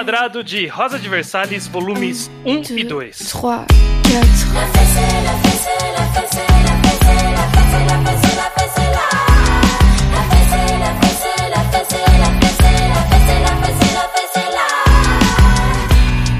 [0.00, 3.10] Quadrado de Rosa de Versalhes, volumes 1 e 2.
[3.28, 3.66] 3,
[4.02, 4.26] 4.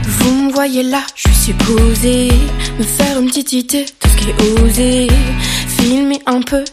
[0.07, 2.31] Vous me voyez là, je suis posé
[2.79, 5.09] Me faire une petite idée de ce qui est osé
[5.69, 6.65] Filmer un peu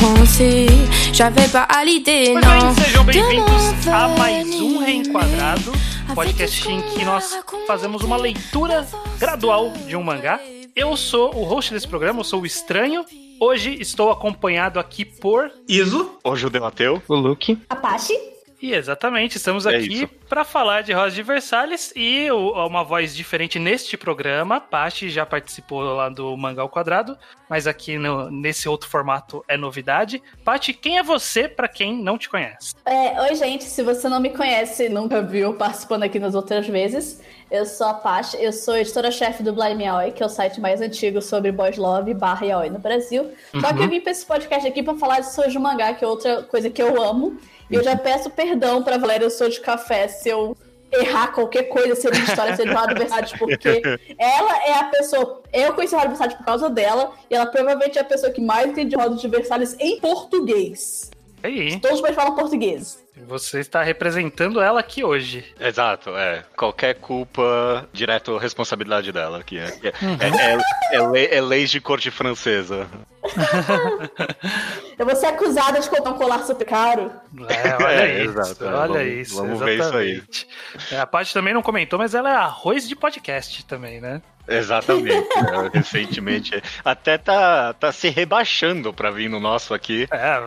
[0.00, 0.66] pensées
[1.12, 4.78] J'avais pas à l'idée, Pois non bem, sejam bem-vindos a mais um.
[4.78, 5.72] Reenquadrado,
[6.14, 8.86] podcast em que nós fazemos uma leitura
[9.18, 10.40] gradual de um mangá.
[10.74, 13.04] Eu sou o host desse programa, eu sou o Estranho.
[13.40, 15.50] Hoje estou acompanhado aqui por.
[15.68, 16.12] Iso?
[16.24, 17.02] O Judeu Ateu.
[17.08, 17.58] O Luke.
[17.68, 18.14] Apache?
[18.62, 23.16] E exatamente, estamos É aqui para falar de Rosa de Versalhes e o- uma voz
[23.16, 24.60] diferente neste programa.
[24.60, 27.16] Paty já participou lá do Mangá ao Quadrado,
[27.48, 30.22] mas aqui no- nesse outro formato é novidade.
[30.44, 32.74] Paty, quem é você para quem não te conhece?
[32.84, 33.64] É, oi, gente.
[33.64, 37.86] Se você não me conhece e nunca viu participando aqui nas outras vezes, eu sou
[37.86, 41.50] a Apache, eu sou editora-chefe do Blind Yaoi, que é o site mais antigo sobre
[41.50, 43.32] boys love barra yaoi no Brasil.
[43.58, 46.06] Só que eu vim pra esse podcast aqui pra falar de Sojo Mangá, que é
[46.06, 47.38] outra coisa que eu amo.
[47.70, 50.56] Eu já peço perdão pra Valéria Sou de Café se eu
[50.92, 53.80] errar qualquer coisa, ser uma história, ser de Versalhes, porque
[54.18, 55.42] ela é a pessoa.
[55.52, 58.70] Eu conheci Roda Versalhes por causa dela, e ela provavelmente é a pessoa que mais
[58.70, 61.10] entende Roda de Versalhes em português.
[61.42, 62.99] Aí, Todos mais falam português.
[63.30, 65.44] Você está representando ela aqui hoje.
[65.58, 66.44] Exato, é.
[66.56, 69.38] Qualquer culpa, direto responsabilidade dela.
[69.38, 70.56] Aqui é, é, é,
[70.92, 72.86] é, é lei- é leis de corte francesa.
[74.98, 77.10] Eu vou ser acusada de comprar um colar super caro.
[77.48, 79.36] É, olha É, isso, exato, é, olha vamos- isso.
[79.36, 80.10] vamos ver isso aí.
[80.12, 80.48] exatamente.
[80.92, 84.20] É, a Paty também não comentou, mas ela é arroz de podcast também, né?
[84.50, 85.28] Exatamente.
[85.36, 86.62] é, recentemente.
[86.84, 90.08] Até tá, tá se rebaixando pra vir no nosso aqui.
[90.10, 90.38] É,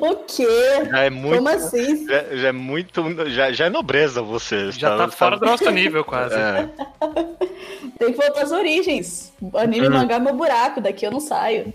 [0.00, 0.46] O quê?
[0.90, 1.36] Já é muito.
[1.36, 2.06] Como assim?
[2.06, 3.30] Já, já é muito.
[3.30, 4.70] Já, já é nobreza você.
[4.72, 6.34] já tá fora do nosso nível quase.
[6.34, 6.68] É,
[7.98, 9.32] Tem que voltar às origens.
[9.54, 11.72] Anime e mangá é meu buraco, daqui eu não saio.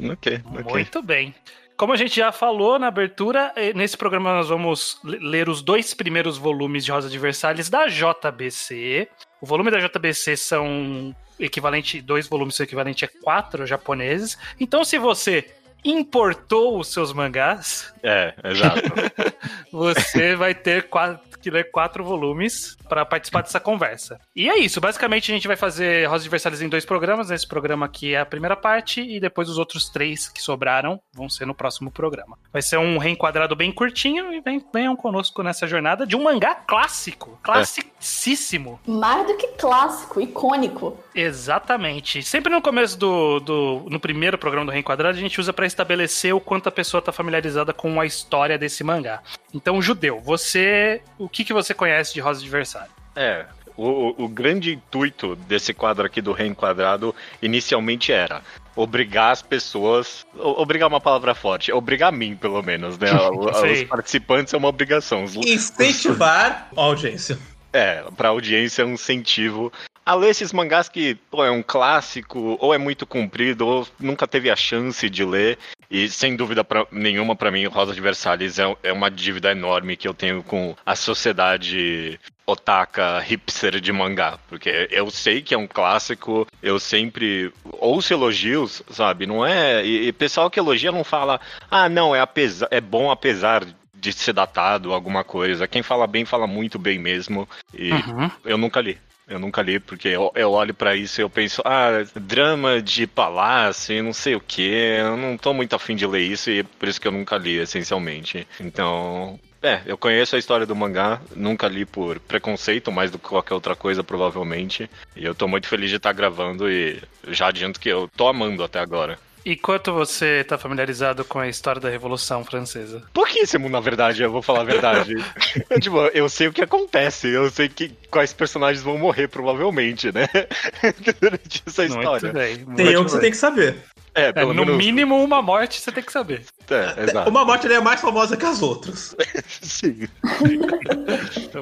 [0.00, 0.64] ok, ok.
[0.72, 1.34] Muito bem.
[1.76, 5.60] Como a gente já falou na abertura, eh, nesse programa nós vamos le- ler os
[5.60, 9.08] dois primeiros volumes de Rosa de Versalhes da JBC.
[9.40, 14.38] O volume da JBC são equivalente, dois volumes são equivalente a quatro japoneses.
[14.60, 15.52] Então, se você
[15.84, 18.80] importou os seus mangás, É, exato.
[19.70, 24.18] você vai ter quatro, que ler quatro volumes para participar dessa conversa.
[24.34, 24.80] E é isso.
[24.80, 27.30] Basicamente, a gente vai fazer Rosa Versalhes em dois programas.
[27.30, 31.28] Esse programa aqui é a primeira parte, e depois os outros três que sobraram vão
[31.28, 32.38] ser no próximo programa.
[32.52, 36.54] Vai ser um reenquadrado bem curtinho e vem- venham conosco nessa jornada de um mangá
[36.54, 37.38] clássico.
[37.42, 38.80] Classicíssimo.
[38.86, 40.98] Mais do que clássico, icônico.
[41.14, 42.22] Exatamente.
[42.22, 46.34] Sempre no começo do, do no primeiro programa do Reenquadrado, a gente usa para estabelecer
[46.34, 49.20] o quanto a pessoa está familiarizada com a história desse mangá.
[49.52, 52.90] Então, Judeu, você, o que, que você conhece de Rosa de Versalhes?
[53.16, 53.44] É,
[53.76, 58.40] o, o- grande intuito desse quadro aqui do reenquadrado inicialmente era
[58.76, 60.24] obrigar as pessoas.
[60.36, 63.08] Obrigar é uma palavra forte, obrigar a mim, pelo menos, né?
[63.30, 65.24] Os participantes é uma obrigação.
[65.24, 67.38] Os- Incentivar a audiência.
[67.72, 69.72] É, pra audiência é um incentivo
[70.06, 74.26] a ler esses mangás que pô, é um clássico, ou é muito comprido, ou nunca
[74.26, 75.58] teve a chance de ler.
[75.90, 79.96] E sem dúvida pra, nenhuma, pra mim, Rosa de Versalhes é, é uma dívida enorme
[79.96, 84.38] que eu tenho com a sociedade otaka hipster de mangá.
[84.48, 89.26] Porque eu sei que é um clássico, eu sempre ouço elogios, sabe?
[89.26, 89.84] Não é.
[89.84, 91.40] E, e pessoal que elogia não fala,
[91.70, 95.66] ah, não, é, apesar, é bom apesar de ser datado, alguma coisa.
[95.66, 97.48] Quem fala bem, fala muito bem mesmo.
[97.72, 98.30] E Uhum.
[98.44, 98.98] eu nunca li.
[99.26, 103.06] Eu nunca li, porque eu, eu olho pra isso e eu penso, ah, drama de
[103.06, 106.62] palácio, não sei o que, eu não tô muito afim de ler isso e é
[106.62, 108.46] por isso que eu nunca li, essencialmente.
[108.60, 113.26] Então, é, eu conheço a história do mangá, nunca li por preconceito, mais do que
[113.26, 114.90] qualquer outra coisa, provavelmente.
[115.16, 118.62] E eu tô muito feliz de estar gravando e já adianto que eu tô amando
[118.62, 119.18] até agora.
[119.44, 123.02] E quanto você está familiarizado com a história da Revolução Francesa?
[123.12, 125.14] Pouquíssimo, na verdade, eu vou falar a verdade.
[125.80, 130.26] tipo, eu sei o que acontece, eu sei que, quais personagens vão morrer, provavelmente, né?
[131.20, 132.32] Durante essa história.
[132.32, 132.56] Muito bem.
[132.56, 133.76] Tem muito um que você tem que saber.
[134.14, 134.78] É, É, pelo no menos.
[134.78, 136.42] mínimo, uma morte você tem que saber.
[136.70, 137.28] É, exato.
[137.28, 139.14] Uma morte é mais famosa que as outras.
[139.60, 140.08] Sim.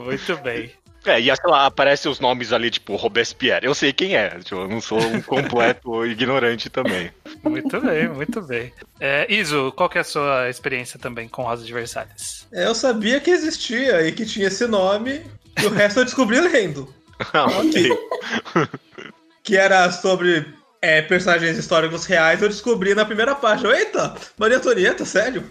[0.04, 0.70] Muito bem.
[1.04, 3.66] É, e sei lá, aparecem os nomes ali, tipo, Robespierre.
[3.66, 7.10] Eu sei quem é, tipo, eu não sou um completo ignorante também.
[7.42, 8.72] Muito bem, muito bem.
[9.00, 12.46] É, Iso, qual que é a sua experiência também com Rosa de Versalhes?
[12.52, 15.22] Eu sabia que existia e que tinha esse nome,
[15.60, 16.92] e o resto eu descobri lendo.
[17.32, 17.88] Ah, ok.
[19.44, 20.44] Que era sobre
[20.80, 23.70] é, personagens históricos reais, eu descobri na primeira página.
[23.76, 25.44] Eita, Maria Antonieta, sério?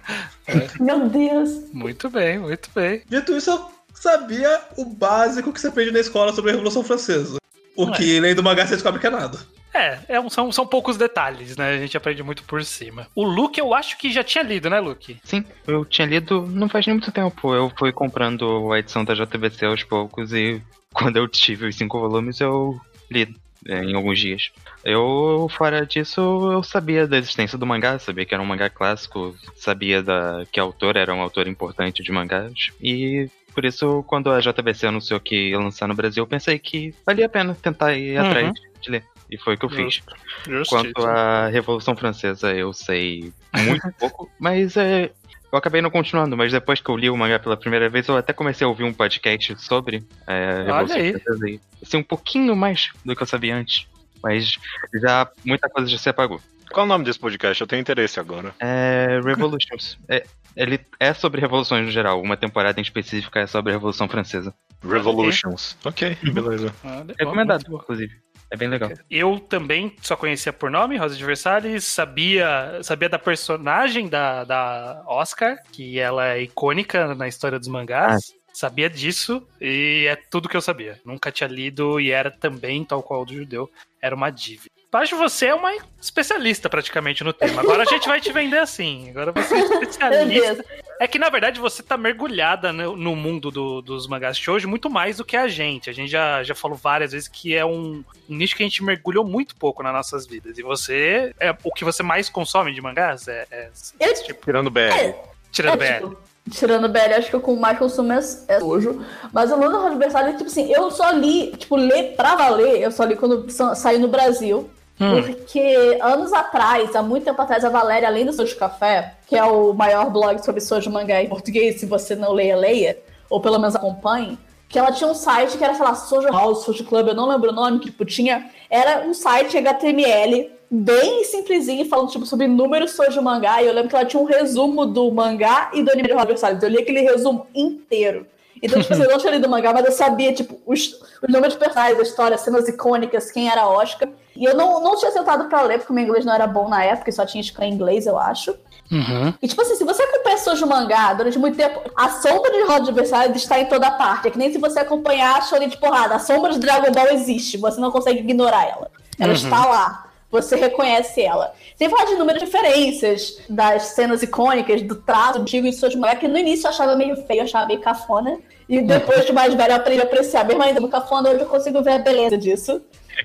[0.80, 1.50] Meu Deus.
[1.72, 3.02] Muito bem, muito bem.
[3.08, 7.36] Dito isso, eu sabia o básico que você aprende na escola sobre a Revolução Francesa.
[7.76, 9.38] O que, lendo do mangá, você descobre que é nada.
[9.76, 11.74] É, é um- são, são poucos detalhes, né?
[11.74, 13.06] A gente aprende muito por cima.
[13.14, 15.18] O Luke, eu acho que já tinha lido, né, Luke?
[15.24, 17.54] Sim, eu tinha lido não faz nem muito tempo.
[17.54, 20.60] Eu fui comprando a edição da JVC aos poucos e
[20.92, 22.80] quando eu tive os cinco volumes eu
[23.10, 23.28] li
[23.68, 24.50] é, em alguns dias.
[24.84, 26.20] Eu, fora disso,
[26.52, 30.60] eu sabia da existência do mangá, sabia que era um mangá clássico, sabia da, que
[30.60, 35.18] a autora era um autor importante de mangás e por isso, quando a JVC anunciou
[35.18, 38.26] que ia lançar no Brasil, eu pensei que valia a pena tentar ir Uhum.
[38.26, 38.52] atrás
[38.82, 39.02] de ler.
[39.30, 40.02] E foi o que eu fiz.
[40.46, 40.74] Justo.
[40.74, 45.10] Quanto à Revolução Francesa, eu sei muito pouco, mas é,
[45.52, 46.36] eu acabei não continuando.
[46.36, 48.84] Mas depois que eu li o mangá pela primeira vez, eu até comecei a ouvir
[48.84, 50.96] um podcast sobre é, Revolução.
[50.96, 51.50] Francesa.
[51.50, 53.86] E, assim, um pouquinho mais do que eu sabia antes.
[54.22, 54.58] Mas
[54.94, 56.40] já muita coisa já se apagou.
[56.72, 57.60] Qual o nome desse podcast?
[57.60, 58.54] Eu tenho interesse agora.
[58.58, 59.98] É, Revolutions.
[60.08, 60.24] É,
[60.56, 62.20] ele é sobre revoluções no geral.
[62.22, 64.54] Uma temporada em específica é sobre a Revolução Francesa.
[64.82, 65.76] Revolutions.
[65.84, 66.74] Ok, beleza.
[66.82, 68.14] Ah, legal, Recomendado, inclusive.
[68.50, 68.90] É bem legal.
[69.10, 75.02] Eu também só conhecia por nome, Rosa de Versalhes, sabia, sabia da personagem da, da
[75.06, 78.34] Oscar, que ela é icônica na história dos mangás.
[78.52, 80.98] Sabia disso e é tudo que eu sabia.
[81.04, 83.70] Nunca tinha lido e era também, tal qual o do judeu,
[84.00, 84.75] era uma dívida.
[84.98, 87.60] Acho que você é uma especialista praticamente no tema.
[87.62, 89.10] Agora a gente vai te vender assim.
[89.10, 90.64] Agora você é especialista.
[90.98, 94.66] É que, na verdade, você tá mergulhada no, no mundo do- dos mangás de hoje
[94.66, 95.90] muito mais do que a gente.
[95.90, 98.82] A gente já, já falou várias vezes que é um, um nicho que a gente
[98.82, 100.56] mergulhou muito pouco nas nossas vidas.
[100.56, 103.28] E você, é o que você mais consome de mangás?
[103.28, 103.70] É, é
[104.00, 105.14] Eu, Tirando BR.
[105.52, 106.06] tirando é, BL.
[106.08, 106.16] tipo,
[106.50, 109.04] tirando o BL, acho que o que eu mais consumo é, é Sojo.
[109.34, 113.04] Mas o Luna Adversário, tipo assim, eu só li, tipo, ler pra valer, eu só
[113.04, 114.70] li quando sa- saiu no Brasil.
[115.00, 115.22] Hum.
[115.22, 119.44] Porque anos atrás, há muito tempo atrás, a Valéria, além do Sojo Café, que é
[119.44, 122.98] o maior blog sobre Sojo Mangá em português, se você não leia, leia,
[123.28, 124.38] ou pelo menos acompanhe,
[124.68, 127.28] que ela tinha um site que era, sei lá, Sojo House, Sojo Club, eu não
[127.28, 128.50] lembro o nome, que tipo, tinha.
[128.70, 133.90] Era um site HTML bem simplesinho, falando tipo, sobre números Sojo Mangá, e eu lembro
[133.90, 136.62] que ela tinha um resumo do mangá e do anime de Robert Salles.
[136.62, 138.26] Eu li aquele resumo inteiro.
[138.62, 140.92] Então, tipo, assim, eu não tinha lido o mangá, mas eu sabia, tipo, os,
[141.22, 144.08] os números de personagens, a história, cenas icônicas, quem era Oscar.
[144.34, 146.68] E eu não, não tinha sentado pra ler, porque o meu inglês não era bom
[146.68, 148.54] na época, e só tinha escrito em inglês, eu acho.
[148.90, 149.34] Uhum.
[149.42, 152.88] E tipo assim, se você acompanha Sojo Mangá durante muito tempo, a sombra de Roda
[152.88, 154.28] Adversário está em toda parte.
[154.28, 156.14] É que nem se você acompanhar a Shonen de porrada.
[156.14, 158.90] A sombra de Dragon Ball existe, você não consegue ignorar ela.
[159.18, 160.05] Ela está lá.
[160.42, 161.54] Você reconhece ela.
[161.76, 166.28] Sem falar de inúmeras referências das cenas icônicas, do traço antigo de Sojo Mangá, que
[166.28, 168.38] no início eu achava meio feio, eu achava meio cafona.
[168.68, 170.44] E depois de mais velho eu aprendi a apreciar.
[170.44, 172.82] Mesmo ainda no cafona, hoje eu consigo ver a beleza disso.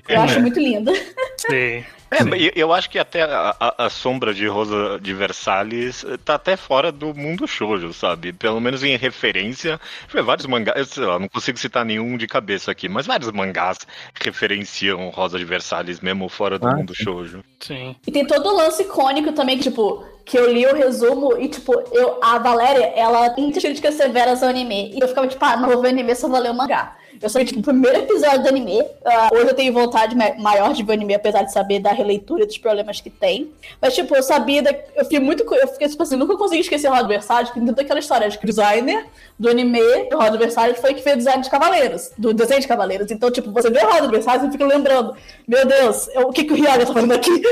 [0.08, 0.92] Eu acho muito linda.
[1.38, 1.84] Sim.
[2.12, 6.16] É, mas eu- acho que até a, a- a sombra de Rosa de Versalhes eh,
[6.24, 8.32] tá até fora do mundo shoujo, sabe?
[8.32, 9.80] Pelo menos em referência.
[10.24, 13.78] Vários mangás, eu sei lá, não consigo citar nenhum de cabeça aqui, mas vários mangás
[14.20, 17.42] referenciam Rosa de Versalhes mesmo fora do Ah, mundo shoujo.
[17.60, 17.96] Sim.
[18.06, 21.48] E tem todo o lance icônico também, que, tipo, que eu li o resumo e,
[21.48, 24.90] tipo, eu, a Valéria, ela tem críticas severas ao anime.
[24.94, 26.96] E eu ficava, tipo, ah, não vou ver anime, só vou ler o mangá.
[27.20, 28.82] Eu li, tipo, o primeiro episódio do anime.
[29.04, 31.92] Ah, hoje eu tenho vontade ma- maior de ver o anime, apesar de saber da
[31.92, 33.50] releitura dos problemas que tem.
[33.80, 34.62] Mas, tipo, eu sabia.
[34.62, 35.42] Da, eu fiquei muito.
[35.54, 38.28] Eu fiquei, tipo assim, nunca consegui esquecer o Rod Versalhes, que tem toda aquela história
[38.28, 39.06] de o designer
[39.38, 42.68] do anime, do Rod Versalhes, foi que fez o design de Cavaleiros, do desenho de
[42.68, 43.10] Cavaleiros.
[43.10, 44.10] Então, tipo, você vê o Rod
[44.48, 45.14] e fica lembrando,
[45.46, 47.30] meu Deus, eu- o que, que o Ryaga tá fazendo aqui?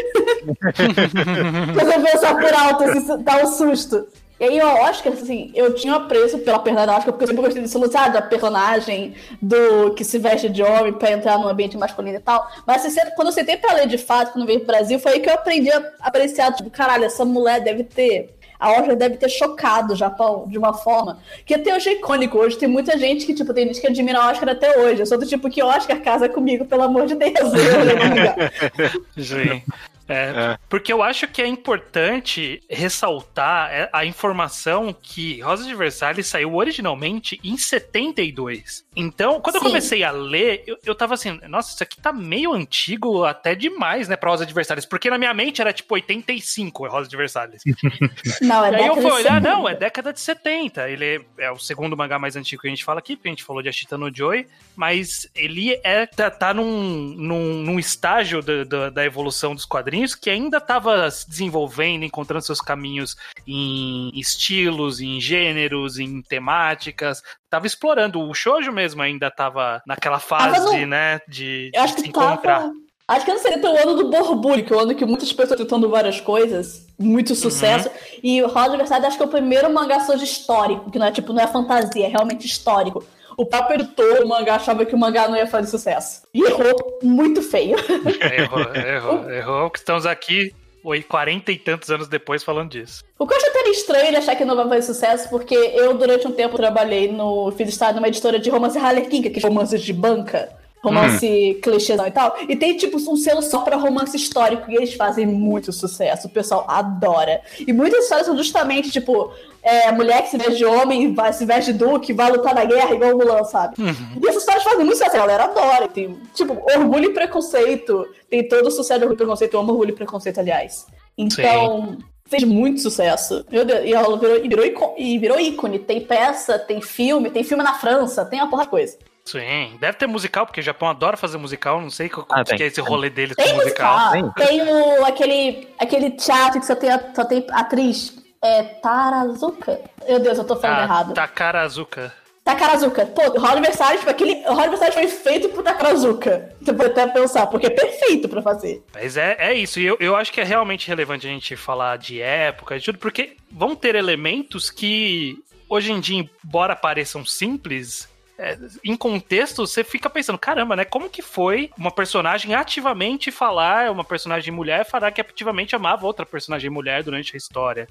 [1.74, 4.06] Você pensa por alto, assim, dá um susto.
[4.40, 7.42] E aí, o Oscar, assim, eu tinha um apreço pela personagem Oscar, porque eu sempre
[7.42, 11.76] gostei lance, ah, da personagem do que se veste de homem pra entrar num ambiente
[11.76, 12.50] masculino e tal.
[12.66, 15.20] Mas assim, quando eu sentei pra ler de fato, quando veio pro Brasil, foi aí
[15.20, 18.34] que eu aprendi a apreciar, tipo, caralho, essa mulher deve ter.
[18.58, 22.38] A Oscar deve ter chocado o Japão de uma forma que até hoje é icônico.
[22.38, 25.00] Hoje tem muita gente que, tipo, tem gente que admira a Oscar até hoje.
[25.00, 27.34] Eu sou do tipo que Oscar casa comigo, pelo amor de Deus.
[29.16, 29.62] Eu, Sim.
[30.10, 36.26] É, Porque eu acho que é importante ressaltar é, a informação que Rosa de Versalhes
[36.26, 38.84] saiu originalmente em 72.
[38.94, 39.68] Então, quando eu Sim.
[39.68, 44.08] comecei a ler, eu, eu tava assim, nossa, isso aqui tá meio antigo até demais,
[44.08, 44.84] né, pra Rosa de Versalhes.
[44.84, 47.62] Porque na minha mente era tipo 85 Rosa de Versalhes.
[48.42, 49.40] não, é E aí eu fui de olhar, 70.
[49.40, 50.88] não, é década de 70.
[50.88, 51.04] Ele
[51.38, 53.44] é, é o segundo mangá mais antigo que a gente fala aqui, porque a gente
[53.44, 58.64] falou de Ashita no Joy, mas ele é, tá, tá num, num, num estágio da,
[58.64, 63.16] da, da evolução dos quadrinhos que ainda estava se desenvolvendo, encontrando seus caminhos
[63.46, 67.22] em estilos, em gêneros, em temáticas.
[67.48, 68.20] Tava explorando.
[68.20, 72.60] O shoujo mesmo ainda tava naquela fase, né, de, de que se encontrar.
[72.60, 72.72] tava.
[73.10, 75.32] Acho que não seria tão o ano do borbulho, que é o ano que muitas
[75.32, 77.88] pessoas tentando várias coisas, muito sucesso.
[77.88, 77.94] Uhum.
[78.22, 81.10] E o Rosa Versailles acho que é o primeiro mangá soja histórico, que não é
[81.10, 83.04] tipo, não é fantasia, é realmente histórico.
[83.40, 86.24] O próprio editor do mangá achava que o mangá não ia fazer sucesso.
[86.34, 87.74] E errou muito feio.
[88.38, 89.70] Errou, errou, errou.
[89.70, 90.54] que Estamos aqui
[90.84, 93.02] oi, 40 e tantos anos depois falando disso.
[93.18, 95.96] O que eu acho até estranho ele achar que não vai fazer sucesso, porque eu,
[95.96, 97.50] durante um tempo, trabalhei no.
[97.52, 100.59] Fiz estágio numa editora de romance Harlequin, que é romances de banca.
[100.82, 101.60] Romance Hum.
[101.60, 102.36] clichêzão e tal.
[102.48, 104.70] E tem, tipo, um selo só pra romance histórico.
[104.70, 106.26] E eles fazem muito sucesso.
[106.26, 107.42] O pessoal adora.
[107.58, 109.30] E muitas histórias são justamente, tipo,
[109.62, 112.64] é, mulher que se veste de homem, vai, se veste de duque, vai lutar na
[112.64, 113.74] guerra, igual o Mulan, sabe?
[113.78, 114.20] Uhum.
[114.22, 115.16] E essas histórias fazem muito sucesso.
[115.16, 115.88] A galera adora.
[115.88, 118.06] Tem, tipo, orgulho e preconceito.
[118.28, 119.54] Tem todo o sucesso de orgulho e preconceito.
[119.54, 120.86] Eu amo orgulho e preconceito, aliás.
[121.16, 121.98] Então.
[122.26, 123.44] Fez muito sucesso.
[123.50, 125.80] Meu Deus, e ela virou, e virou, ícone, e virou ícone.
[125.80, 128.96] Tem peça, tem filme, tem filme na França, tem uma porra de coisa.
[129.30, 132.62] Sim, deve ter musical, porque o Japão adora fazer musical, não sei qual Ah, que
[132.62, 133.98] é esse rolê deles Tem com musical.
[134.16, 134.32] musical.
[134.46, 138.18] Tem o, aquele, aquele teatro que só tem, a- só tem atriz.
[138.42, 139.80] É Tarazuka?
[140.08, 141.14] Meu Deus, eu tô falando Ah, errado.
[141.14, 142.12] Takara Azuka.
[142.42, 143.04] Takarazuka.
[143.06, 144.32] Pô, o Hall Aniversário, tipo, aquele.
[144.46, 146.54] O Hall Aniversário foi feito pro Takarazuka.
[146.60, 148.82] Você pode até pensar, porque é perfeito pra fazer.
[148.94, 151.98] Mas é, é isso, e eu, eu acho que é realmente relevante a gente falar
[151.98, 155.36] de época e tudo, porque vão ter elementos que
[155.68, 158.08] hoje em dia, embora pareçam simples,
[158.40, 160.84] é, em contexto você fica pensando, caramba, né?
[160.84, 166.24] Como que foi uma personagem ativamente falar, uma personagem mulher falar que ativamente amava outra
[166.24, 167.86] personagem mulher durante a história?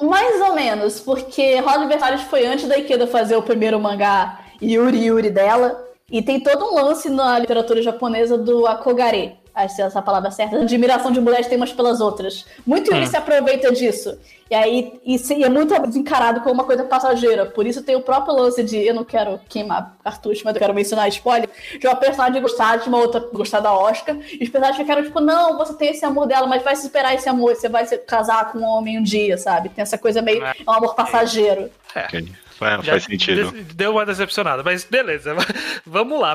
[0.00, 5.06] Mais ou menos, porque Hall Aniversário foi antes da Ikeda fazer o primeiro mangá Yuri
[5.06, 5.84] Yuri dela.
[6.10, 9.36] E tem todo um lance na literatura japonesa do akogare.
[9.64, 10.56] Acho que é essa a palavra certa.
[10.60, 12.46] Admiração de mulheres tem umas pelas outras.
[12.66, 14.16] Muito Yuri se aproveita disso.
[14.50, 17.44] E aí e, se- e é muito encarado como uma coisa passageira.
[17.44, 18.76] Por isso tem o próprio lance de.
[18.78, 21.48] Eu não quero queimar cartucho, mas eu quero mencionar spoiler.
[21.78, 24.16] De uma personagem gostar de uma outra gostar da Oscar.
[24.16, 27.14] E os personagens ficaram tipo, não, você tem esse amor dela, mas vai se esperar
[27.14, 27.54] esse amor.
[27.56, 29.68] Você vai se casar com um homem um dia, sabe?
[29.70, 30.42] Tem essa coisa meio.
[30.44, 31.70] É um amor passageiro.
[31.94, 32.28] Ok.
[32.60, 33.52] É, faz sentido.
[33.74, 35.34] Deu uma decepcionada, mas beleza,
[35.86, 36.34] vamos lá.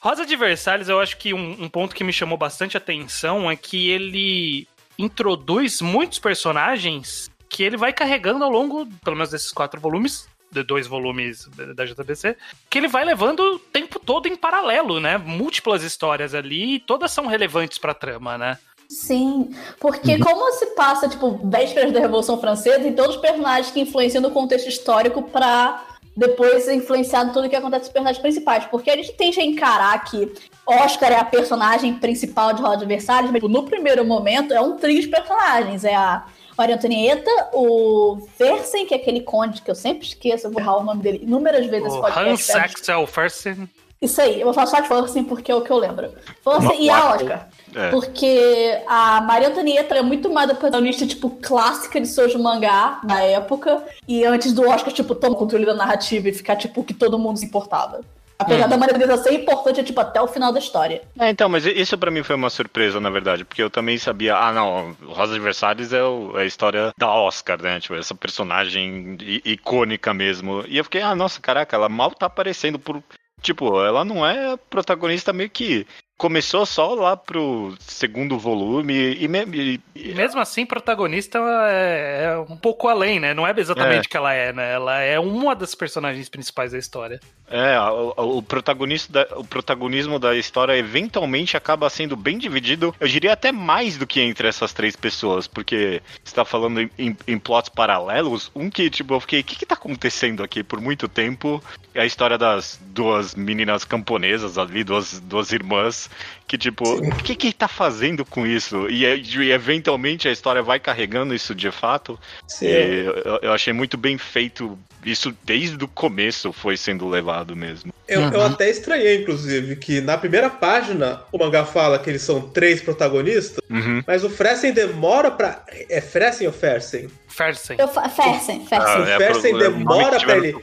[0.00, 3.56] Rosa de Versalhes, eu acho que um, um ponto que me chamou bastante atenção é
[3.56, 4.66] que ele
[4.98, 10.62] introduz muitos personagens que ele vai carregando ao longo, pelo menos desses quatro volumes, de
[10.62, 12.36] dois volumes da JBC,
[12.68, 15.16] que ele vai levando o tempo todo em paralelo, né?
[15.16, 18.58] Múltiplas histórias ali, e todas são relevantes pra trama, né?
[18.92, 23.80] Sim, porque como se passa, tipo, vésperas da Revolução Francesa, tem todos os personagens que
[23.80, 25.82] influenciam no contexto histórico pra
[26.14, 28.66] depois influenciar tudo que acontece nos personagens principais.
[28.66, 30.30] Porque a gente tende a encarar que
[30.66, 34.76] Oscar é a personagem principal de Roda Versalhes, mas tipo, no primeiro momento é um
[34.76, 35.84] trio de personagens.
[35.84, 40.50] É a Maria Antonieta, o Fersen, que é aquele conde que eu sempre esqueço, eu
[40.50, 42.04] vou errar o nome dele inúmeras vezes O.
[42.04, 43.68] Hans Axel Fersen.
[44.02, 46.12] Isso aí, eu vou falar só de Forsen porque é o que eu lembro.
[46.42, 47.14] Forsen e a.
[47.14, 47.48] Oscar.
[47.74, 47.88] É.
[47.90, 53.22] Porque a Maria Antonieta é muito mais a protagonista, tipo, clássica de Soujo Mangá na
[53.22, 53.82] época.
[54.06, 57.18] E antes do Oscar, tipo, toma o controle da narrativa e ficar, tipo, que todo
[57.18, 58.00] mundo se importava.
[58.38, 61.00] Apesar da Maria Antonieta ser importante, é, tipo, até o final da história.
[61.16, 64.34] É, então, mas isso pra mim foi uma surpresa, na verdade, porque eu também sabia,
[64.36, 67.78] ah, não, Rosa Versalhes é, o- é a história da Oscar, né?
[67.78, 70.64] Tipo, essa personagem icônica mesmo.
[70.66, 73.00] E eu fiquei, ah, nossa, caraca, ela mal tá aparecendo por.
[73.42, 75.86] Tipo, ela não é protagonista meio que.
[76.22, 82.56] Começou só lá pro segundo volume e, e- E mesmo assim, protagonista é, é um
[82.56, 83.34] pouco além, né?
[83.34, 84.72] Não é exatamente o que ela é, né?
[84.72, 87.18] Ela é uma das personagens principais da história.
[87.50, 93.08] É, o, o protagonista da- o protagonismo da história eventualmente acaba sendo bem dividido, eu
[93.08, 97.16] diria até mais do que entre essas três pessoas, porque você tá falando em, em-
[97.26, 100.80] em plots paralelos, um que, tipo, eu fiquei, o que que tá acontecendo aqui por
[100.80, 101.60] muito tempo?
[101.94, 106.08] É a história das duas meninas camponesas ali, duas, duas irmãs,
[106.46, 108.88] que, tipo, o que que tá fazendo com isso?
[108.90, 112.66] E, é- e eventualmente a história vai carregando isso de fato, Sim.
[112.66, 114.78] e eu, eu achei muito bem feito.
[115.04, 117.92] Isso desde o começo foi sendo levado mesmo.
[118.06, 122.40] Eu, eu até estranhei, inclusive, que na primeira página o mangá fala que eles são
[122.40, 124.02] três protagonistas, Uhum.
[124.06, 125.64] mas o Fressen demora pra.
[125.88, 127.08] É Fressen ou Fersen?
[127.26, 127.76] Fersen.
[127.80, 128.68] Eu Fersen, Fersen.
[128.94, 130.54] Ah, o Fersen pro- é o nome demora pra ele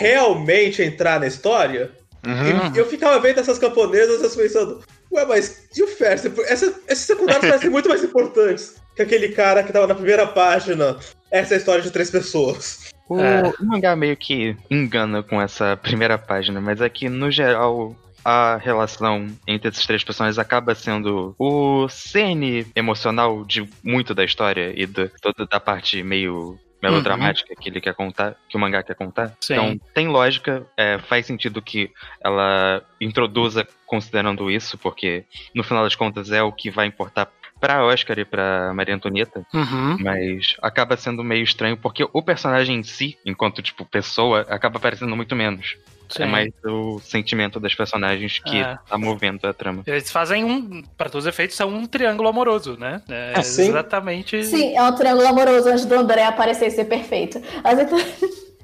[0.00, 1.90] realmente entrar na história.
[2.26, 2.74] Uhum.
[2.74, 4.82] E eu ficava vendo essas camponesas pensando,
[5.12, 6.32] ué, mas e o Fersen?
[6.46, 10.96] Essa, esses secundários parecem muito mais importantes que aquele cara que tava na primeira página.
[11.30, 12.90] Essa é a história de três pessoas.
[13.08, 13.42] O, É.
[13.60, 17.94] o mangá meio que engana com essa primeira página, mas aqui, no geral,
[18.24, 24.72] a relação entre esses três personagens acaba sendo o cerne emocional de muito da história
[24.74, 28.94] e do, toda da parte meio melodramática que ele quer contar, que o mangá quer
[28.94, 29.36] contar.
[29.40, 29.54] Sim.
[29.54, 31.90] Então tem lógica, é, faz sentido que
[32.22, 37.30] ela introduza considerando isso, porque no final das contas é o que vai importar
[37.66, 39.96] pra Oscar e pra Maria Antonieta, Uhum.
[40.00, 45.16] mas acaba sendo meio estranho porque o personagem em si, enquanto tipo pessoa, acaba aparecendo
[45.16, 45.76] muito menos.
[46.08, 46.22] Sim.
[46.22, 48.78] É mais o sentimento das personagens que É.
[48.88, 49.82] tá movendo a trama.
[49.84, 53.02] Eles fazem um, para todos os efeitos, são um triângulo amoroso, né?
[53.08, 53.66] É Ah, sim?
[53.70, 54.44] exatamente.
[54.44, 57.42] Sim, é um triângulo amoroso antes do André aparecer e ser perfeito.
[57.64, 57.98] Mas então...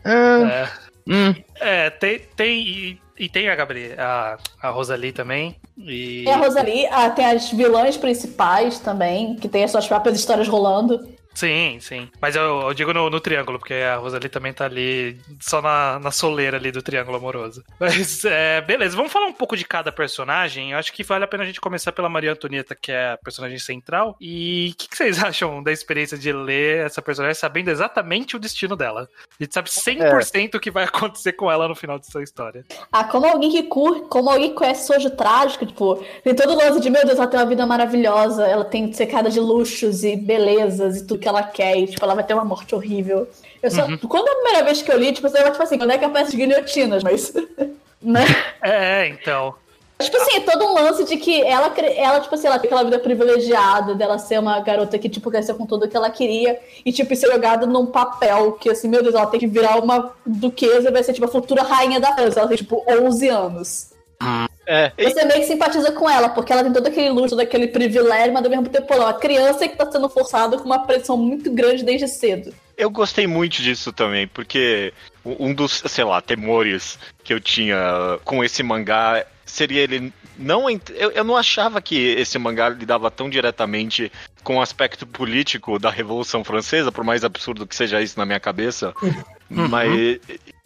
[0.04, 0.68] É,
[1.04, 5.57] Hum, é, tem, tem e, e tem a Gabriela, a, a Rosalie também.
[5.78, 10.19] E Tem a Rosalie, ah, tem as vilãs principais também, que tem as suas próprias
[10.19, 11.00] histórias rolando.
[11.35, 12.09] Sim, sim.
[12.21, 15.99] Mas eu, eu digo no, no triângulo, porque a Rosalie também tá ali só na,
[15.99, 17.62] na soleira ali do triângulo amoroso.
[17.81, 20.73] Mas é, beleza, vamos falar um pouco de cada personagem.
[20.73, 23.17] Eu acho que vale a pena a gente começar pela Maria Antonieta, que é a
[23.17, 24.17] personagem central.
[24.21, 28.41] E o que, que vocês acham da experiência de ler essa personagem sabendo exatamente o
[28.41, 29.09] destino dela?
[29.41, 32.65] A gente sabe 100% o que vai acontecer com ela no final dessa história.
[32.91, 36.57] Ah, como alguém que curte, como alguém que conhece Sojo Trágico, tipo, tem todo o
[36.57, 40.17] lance de, meu Deus, ela tem uma vida maravilhosa, ela tem secada de luxos e
[40.17, 43.29] belezas e tudo que ela quer, e, tipo, ela vai ter uma morte horrível.
[43.62, 45.93] Eu só, Quando é a primeira vez que eu li, tipo, eu tipo assim, quando
[45.93, 47.33] é que aparece as guilhotinas, mas...
[48.02, 48.25] né?
[48.61, 49.55] É, então.
[50.02, 52.85] Tipo assim, é todo um lance de que ela, ela, tipo assim, ela tem aquela
[52.85, 56.93] vida privilegiada dela ser uma garota que, tipo, cresceu com tudo que ela queria e,
[56.93, 60.88] tipo, ser jogada num papel que, assim, meu Deus, ela tem que virar uma duquesa
[60.88, 62.41] e vai ser, tipo, a futura rainha da França.
[62.41, 63.93] Ela tem, tipo, 11 anos.
[64.66, 67.66] É, Você meio que simpatiza com ela, porque ela tem todo aquele luxo, todo aquele
[67.69, 70.87] privilégio, mas ao mesmo tempo ela é uma criança que tá sendo forçada com uma
[70.87, 72.54] pressão muito grande desde cedo.
[72.76, 74.92] eu gostei muito disso também, porque
[75.25, 80.90] um dos, sei lá, temores que eu tinha com esse mangá seria ele não ent-
[80.95, 84.11] eu, eu não achava que esse mangá lidava tão diretamente
[84.42, 88.40] com o aspecto político da Revolução Francesa, por mais absurdo que seja isso na minha
[88.40, 88.95] cabeça.
[89.50, 90.19] Mas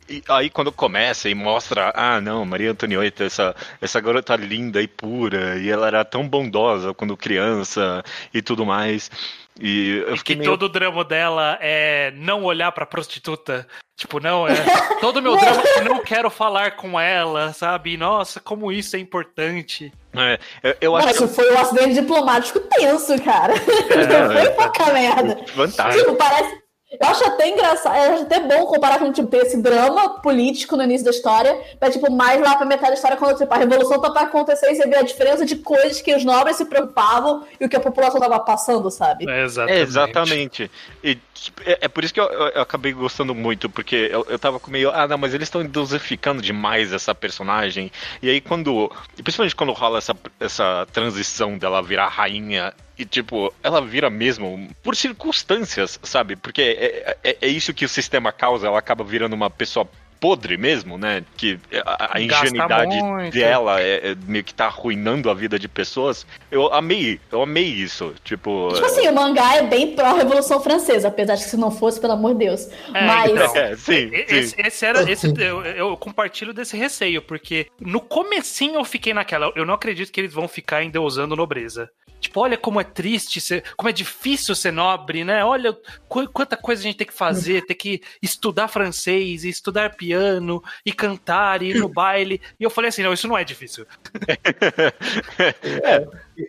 [0.09, 4.87] e- aí quando começa e mostra, ah não, Maria Antonieta, essa, essa garota linda e
[4.89, 9.11] pura, e ela era tão bondosa quando criança e tudo mais.
[9.59, 10.51] E eu E fiquei que meio...
[10.51, 13.67] todo o drama dela é não olhar pra prostituta.
[13.97, 14.53] Tipo, não, é.
[15.01, 17.97] Todo o meu drama é não quero falar com ela, sabe?
[17.97, 19.91] Nossa, como isso é importante.
[20.15, 23.55] É, eu, eu acho Mas que isso foi um acidente diplomático tenso, cara.
[23.55, 24.51] É, Não foi é.
[24.51, 25.39] pouca merda.
[25.47, 26.05] fantástico.
[26.05, 26.63] Tipo, parece.
[26.89, 30.77] Eu acho até engraçado, eu acho até bom comparar com tipo, ter esse drama político
[30.77, 33.57] no início da história, mas tipo, mais lá pra metade da história, quando tipo, a
[33.57, 36.65] revolução tá pra acontecer e você vê a diferença de coisas que os nobres se
[36.65, 39.29] preocupavam e o que a população tava passando, sabe?
[39.29, 39.79] É, exatamente.
[39.79, 40.71] É, exatamente.
[41.03, 44.25] E tipo, é, é por isso que eu, eu- eu acabei gostando muito, porque eu,
[44.29, 47.91] eu tava com meio, ah, não, mas eles estão dosificando demais essa personagem.
[48.23, 48.91] E aí quando,
[49.25, 54.97] principalmente quando rola essa, essa transição dela virar rainha e tipo, ela vira mesmo por
[54.97, 56.37] circunstâncias, sabe?
[56.37, 60.57] Porque é, é, é isso que o sistema causa, ela acaba virando uma pessoa podre
[60.57, 61.23] mesmo, né?
[61.37, 62.97] Que a, a ingenuidade
[63.31, 66.27] dela é, é meio que tá arruinando a vida de pessoas.
[66.51, 68.15] Eu amei, eu amei isso.
[68.25, 72.01] Tipo, Tipo assim, o mangá é bem pró-revolução francesa, apesar de que se não fosse,
[72.01, 72.69] pelo amor de Deus.
[72.95, 73.31] É, mas.
[73.31, 73.57] então.
[73.57, 74.37] É, sim, E- sim.
[74.37, 74.97] Esse, esse era.
[75.11, 79.53] Esse, eu, eu compartilho desse receio, porque no comecinho eu fiquei naquela.
[79.55, 81.91] Eu não acredito que eles vão ficar endeusando nobreza.
[82.19, 85.45] Tipo, olha como é triste, ser, como é difícil ser nobre, né?
[85.45, 85.73] Olha
[86.09, 90.63] qu- quanta coisa a gente tem que fazer, ter que estudar francês, e estudar piano,
[90.85, 92.41] e cantar, e ir no baile.
[92.59, 93.87] E eu falei assim: não, isso não é difícil.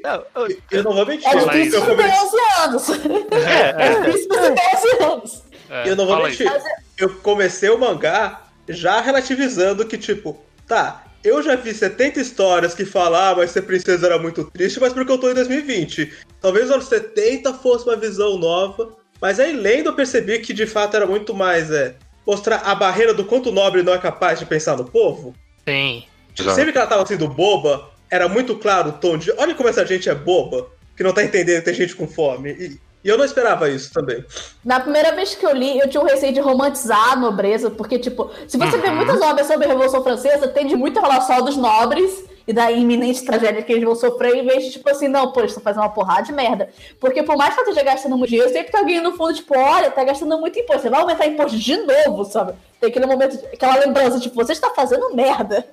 [0.03, 1.27] Não, eu- Eu não vou mentir.
[1.27, 2.89] É difícil eu, por come- 11 anos.
[3.31, 5.43] É difícil por 11 anos.
[5.69, 6.37] É, eu não vou fala aí.
[6.37, 6.51] mentir.
[6.97, 12.85] Eu comecei o mangá já relativizando que, tipo, tá, eu já vi 70 histórias que
[12.85, 16.13] falam, ah, mas ser princesa era muito triste, mas porque eu tô em 2020.
[16.41, 18.95] Talvez os anos 70 fosse uma visão nova.
[19.21, 23.13] Mas aí lendo eu percebi que de fato era muito mais, é, mostrar a barreira
[23.13, 25.33] do quanto o nobre não é capaz de pensar no povo.
[25.67, 26.03] Sim.
[26.33, 29.31] Tipo, sempre que ela tava sendo boba, era muito claro o tom de.
[29.37, 32.51] Olha como essa gente é boba, que não tá entendendo que tem gente com fome.
[32.51, 34.23] E, e eu não esperava isso também.
[34.65, 37.97] Na primeira vez que eu li, eu tinha um receio de romantizar a nobreza, porque,
[37.99, 41.39] tipo, se você vê muitas obras sobre a Revolução Francesa, tem de muito falar só
[41.41, 45.07] dos nobres e da iminente tragédia que eles vão sofrer, em vez de, tipo assim,
[45.07, 46.69] não, pô, eles estão fazendo uma porrada de merda.
[46.99, 49.57] Porque por mais que ela esteja gastando muito dinheiro, sempre tem alguém no fundo, tipo,
[49.57, 52.53] olha, tá gastando muito imposto, você vai aumentar imposto de novo, sabe?
[52.79, 55.67] Tem aquele momento, aquela lembrança, tipo, você está fazendo merda.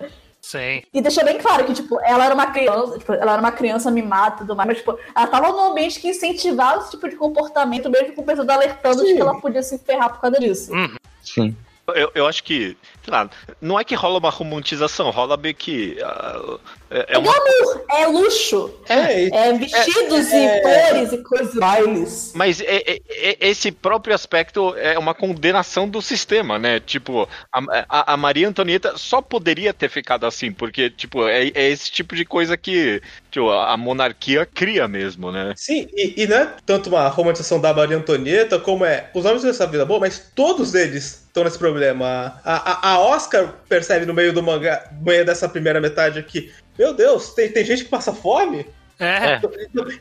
[0.44, 0.83] Sim.
[0.92, 3.90] E deixou bem claro que, tipo, ela era uma criança, tipo, ela era uma criança
[3.90, 7.16] mimada e tudo mais, mas, tipo, ela tava num ambiente que incentivava esse tipo de
[7.16, 9.14] comportamento, mesmo com o pessoal alertando de Sim.
[9.16, 10.70] que ela podia se ferrar por causa disso.
[11.22, 11.57] sim.
[11.88, 13.28] Eu, eu acho que, sei lá,
[13.60, 15.98] não é que rola uma romantização, rola meio que.
[16.02, 16.58] ah,
[16.90, 18.74] É, É uma, glamour, é luxo.
[18.88, 20.60] É, É vestidos É, e é.
[20.90, 21.54] cores e coisas.
[21.56, 22.32] Bailes.
[22.34, 26.80] Mas é- é- é- esse próprio aspecto é uma condenação do sistema, né?
[26.80, 31.68] Tipo, a, a- a Maria Antonieta só poderia ter ficado assim, porque, tipo, é, é
[31.70, 35.52] esse tipo de coisa que tipo, a a monarquia cria mesmo, né?
[35.56, 39.42] Sim, e, e não é tanto uma romantização da Maria Antonieta como é os homens
[39.42, 42.40] dessa vida boa, mas todos eles estão nesse problema.
[42.44, 46.52] A, a, a Oscar percebe no meio do mangá, no meio dessa primeira metade aqui,
[46.78, 48.64] meu Deus, tem, tem gente que passa fome?
[49.00, 49.40] É.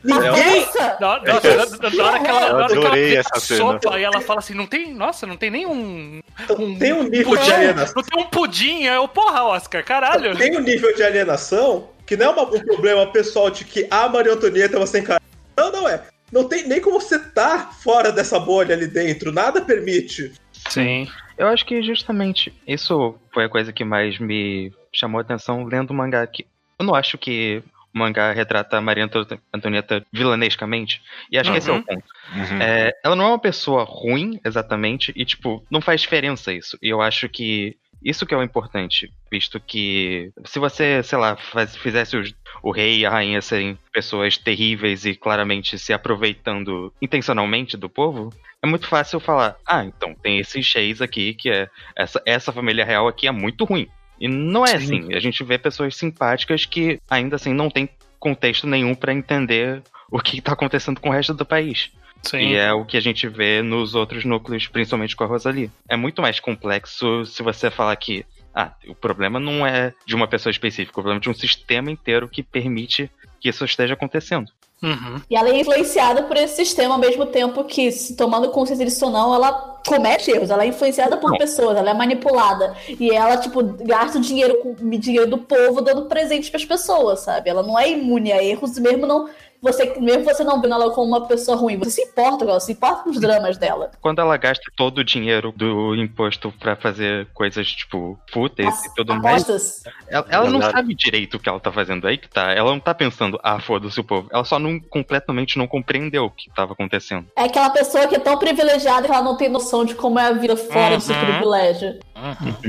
[0.04, 0.60] Ninguém.
[0.60, 0.96] Nossa!
[1.00, 3.58] Na, hora que ela, na hora que ela adorei vê essa a cena.
[3.58, 6.20] sopa e ela fala assim, não tem, nossa, não tem nenhum
[6.56, 7.94] um Tem um nível de pudim, alienação.
[7.96, 10.36] não tem um pudim, é o porra, Oscar, caralho.
[10.36, 14.08] Tem um nível de alienação que não é uma- um problema pessoal de que a
[14.08, 15.20] Maria Antonieta você encara.
[15.56, 16.00] Não, não é.
[16.30, 19.32] Não tem nem como você tá fora dessa bolha ali dentro.
[19.32, 20.32] Nada permite.
[20.68, 21.08] Sim.
[21.36, 25.90] Eu acho que justamente isso foi a coisa que mais me chamou a atenção lendo
[25.90, 26.26] o mangá.
[26.26, 26.46] Que
[26.78, 27.62] eu não acho que
[27.94, 31.02] o mangá retrata a Maria Anto- Antonieta vilanescamente.
[31.30, 31.82] E acho que esse é o Uhum.
[31.82, 32.04] ponto.
[32.34, 32.62] Uhum.
[32.62, 36.78] É, ela não é uma pessoa ruim, exatamente, e, tipo, não faz diferença isso.
[36.82, 41.36] E eu acho que isso que é o importante, visto que se você, sei lá,
[41.36, 46.92] faz- fizesse os- o rei e a rainha serem pessoas terríveis e claramente se aproveitando
[47.00, 48.30] intencionalmente do povo,
[48.62, 52.84] é muito fácil falar, ah, então tem esses reis aqui que é essa, essa família
[52.84, 53.88] real aqui é muito ruim.
[54.20, 54.98] E não é Sim.
[55.04, 55.14] assim.
[55.14, 57.88] A gente vê pessoas simpáticas que ainda assim não tem
[58.18, 61.90] contexto nenhum pra entender o que tá acontecendo com o resto do país.
[62.24, 62.38] Sim.
[62.38, 65.70] E é o que a gente vê nos outros núcleos, principalmente com a Rosalie.
[65.88, 70.28] É muito mais complexo se você falar que ah, o problema não é de uma
[70.28, 73.10] pessoa específica, o problema é de um sistema inteiro que permite
[73.40, 74.50] que isso esteja acontecendo.
[74.82, 75.20] Uhum.
[75.30, 79.06] E ela é influenciada por esse sistema ao mesmo tempo que, se tomando consciência disso
[79.06, 80.50] ou não, ela comete erros.
[80.50, 81.38] Ela é influenciada por Não.
[81.38, 82.76] pessoas, ela é manipulada.
[83.00, 87.20] E ela, tipo, gasta o dinheiro com o dinheiro do povo dando presentes pras pessoas,
[87.20, 87.48] sabe?
[87.48, 89.28] Ela não é imune a erros, mesmo não.
[89.64, 92.60] Você, mesmo você não vendo ela como uma pessoa ruim, você se importa com ela,
[92.60, 93.90] se importa com os dramas dela.
[94.00, 99.14] Quando ela gasta todo o dinheiro do imposto pra fazer coisas tipo fúteis e tudo
[99.14, 99.82] mais, Apostas.
[100.08, 102.52] ela, ela não sabe direito o que ela tá fazendo aí que tá.
[102.52, 104.28] Ela não tá pensando, ah, foda-se o povo.
[104.30, 107.26] Ela só não completamente não compreendeu o que tava acontecendo.
[107.36, 110.26] É aquela pessoa que é tão privilegiada que ela não tem noção de como é
[110.26, 111.24] a vida fora do seu Uhum.
[111.26, 111.98] privilégio.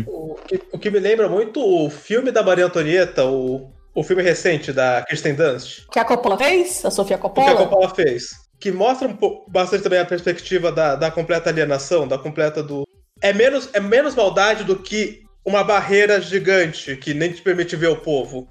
[0.08, 4.22] O que, o que me lembra muito o filme da Maria Antonieta, o, o filme
[4.22, 6.84] recente da Kirsten Dunst, Que a Coppola fez?
[6.84, 7.56] A Sofia o que a Coppola?
[7.56, 8.32] Coppola fez.
[8.60, 12.86] Que mostra um pouco, bastante também a perspectiva da, da completa alienação, da completa do.
[13.22, 17.88] É menos, é menos maldade do que uma barreira gigante que nem te permite ver
[17.88, 18.48] o povo.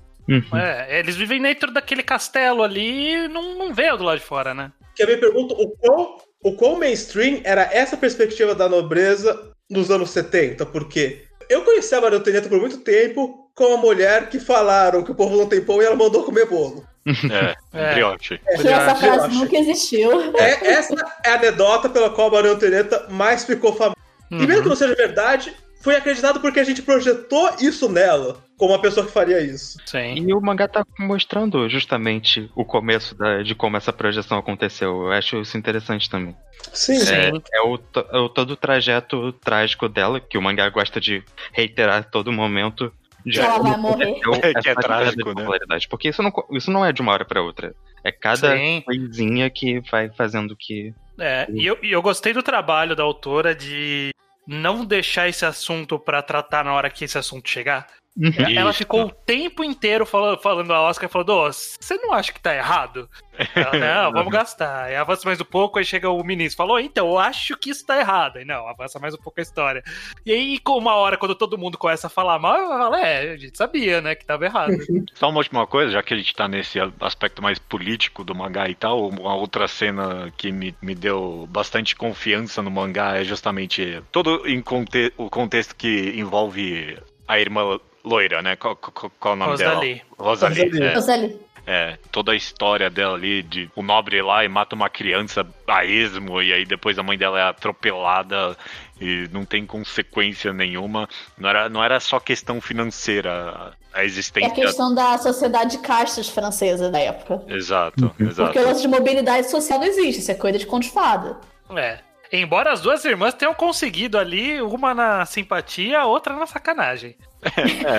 [0.55, 4.25] É, eles vivem dentro daquele castelo ali e não, não vê o do lado de
[4.25, 4.73] fora, né?
[4.97, 9.91] Que eu me pergunto o quão, o quão mainstream era essa perspectiva da nobreza nos
[9.91, 14.40] anos 70, porque eu conheci a Maria Antonieta por muito tempo com uma mulher que
[14.40, 16.85] falaram que o povo não tem pão e ela mandou comer bolo.
[17.07, 17.93] É, É.
[17.95, 18.38] brioche.
[18.38, 19.35] Que essa frase acho.
[19.38, 20.35] nunca existiu.
[20.37, 23.95] É, essa é a anedota pela qual a Maria Antonieta mais ficou famosa.
[24.31, 28.73] E mesmo que não seja verdade, foi acreditado porque a gente projetou isso nela, como
[28.73, 29.77] uma pessoa que faria isso.
[29.85, 30.14] Sim.
[30.27, 35.03] E o mangá tá mostrando justamente o começo da- de como essa projeção aconteceu.
[35.03, 36.35] Eu acho isso interessante também.
[36.73, 36.97] Sim.
[36.97, 37.43] É, Sim.
[37.53, 37.79] é o,
[38.12, 42.33] é o todo o trajeto trágico dela, que o mangá gosta de reiterar a todo
[42.33, 42.90] momento.
[43.25, 44.21] Que ela vai como morrer.
[44.21, 45.35] Que é essa queda trágico, de né?
[45.35, 45.89] popularidade.
[45.89, 47.75] Porque isso não, isso não é de uma hora pra outra.
[48.03, 48.83] É cada Sim.
[48.83, 50.95] coisinha que vai fazendo que.
[51.19, 54.11] É, e eu, e eu gostei do trabalho da autora de
[54.47, 57.87] não deixar esse assunto pra tratar na hora que esse assunto chegar.
[58.16, 58.79] Ela Isso.
[58.79, 63.09] ficou o tempo inteiro falando, falando a Oscar, falando, você não acha que tá errado?
[63.57, 63.72] Ela,
[64.05, 64.85] não, vamos gastar.
[64.85, 67.85] Aí avança mais um pouco, aí chega o ministro, falou, então, eu acho que isso
[67.85, 68.37] tá errado.
[68.37, 69.83] Aí não, avança mais um pouco a história.
[70.24, 73.33] E aí, com uma hora, quando todo mundo começa a falar mal, ela fala, é,
[73.33, 74.74] a gente sabia, né, que tava errado.
[75.14, 78.68] Só uma última coisa, já que a gente tá nesse aspecto mais político do mangá
[78.68, 84.00] e tal, uma outra cena que me, me deu bastante confiança no mangá é justamente
[84.12, 86.96] todo em conte o contexto que envolve
[87.27, 88.57] a irmã loira, né?
[88.57, 89.95] Qual, qual, qual o nome Rosalie.
[89.95, 90.05] dela?
[90.19, 90.62] Rosalie.
[90.64, 90.83] Rosalie.
[90.83, 90.95] é.
[90.95, 91.40] Roseli.
[91.67, 95.47] É, toda a história dela ali, de o nobre ir lá e mata uma criança
[95.67, 98.55] a esmo, e aí depois a mãe dela é atropelada
[99.01, 101.09] e não tem consequência nenhuma.
[101.38, 104.51] Não era, não era só questão financeira a É a existência.
[104.53, 107.43] questão da sociedade de castas francesa da época.
[107.49, 108.61] Exato, Porque o exato.
[108.61, 111.38] lance de mobilidade social não existe, isso é coisa de conto de fada.
[111.77, 111.99] É.
[112.33, 117.17] Embora as duas irmãs tenham conseguido ali, uma na simpatia, a outra na sacanagem.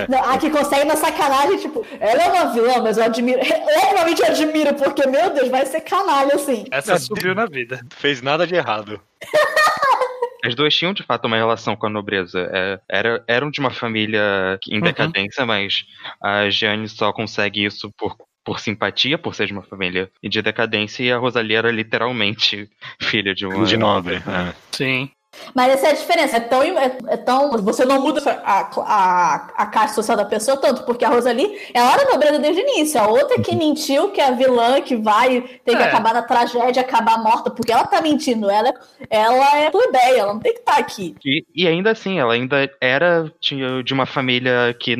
[0.08, 3.40] Não, A que consegue na sacanagem, tipo, ela é uma vilã, mas eu admiro.
[3.40, 6.64] Obviamente eu admiro, porque, meu Deus, vai ser canalha assim.
[6.70, 7.80] Essa subiu na vida.
[7.96, 9.00] Fez nada de errado.
[10.44, 12.48] as duas tinham de fato uma relação com a nobreza.
[12.52, 14.80] É, era, eram de uma família em Uhum.
[14.82, 15.84] decadência, mas
[16.22, 21.02] a Jeanne só consegue isso por, por simpatia, por ser de uma família de decadência,
[21.02, 22.68] e a Rosalie era literalmente
[23.00, 23.64] filha de uma.
[23.64, 24.16] De nobre.
[24.16, 24.54] é.
[24.72, 25.10] Sim.
[25.54, 26.36] Mas essa é a diferença.
[26.36, 27.50] É tão, é, é tão.
[27.62, 31.92] Você não muda a, a, a caixa social da pessoa tanto, porque a Rosalie ela
[31.92, 33.00] era nobreza desde o início.
[33.00, 35.82] A outra que mentiu, que é a vilã que vai ter que É.
[35.82, 38.50] acabar na tragédia, acabar morta, porque ela tá mentindo.
[38.50, 38.72] Ela,
[39.10, 41.14] ela é plebeia, ela não tem que estar aqui.
[41.24, 44.96] E, e ainda assim, ela ainda era tinha, de uma família que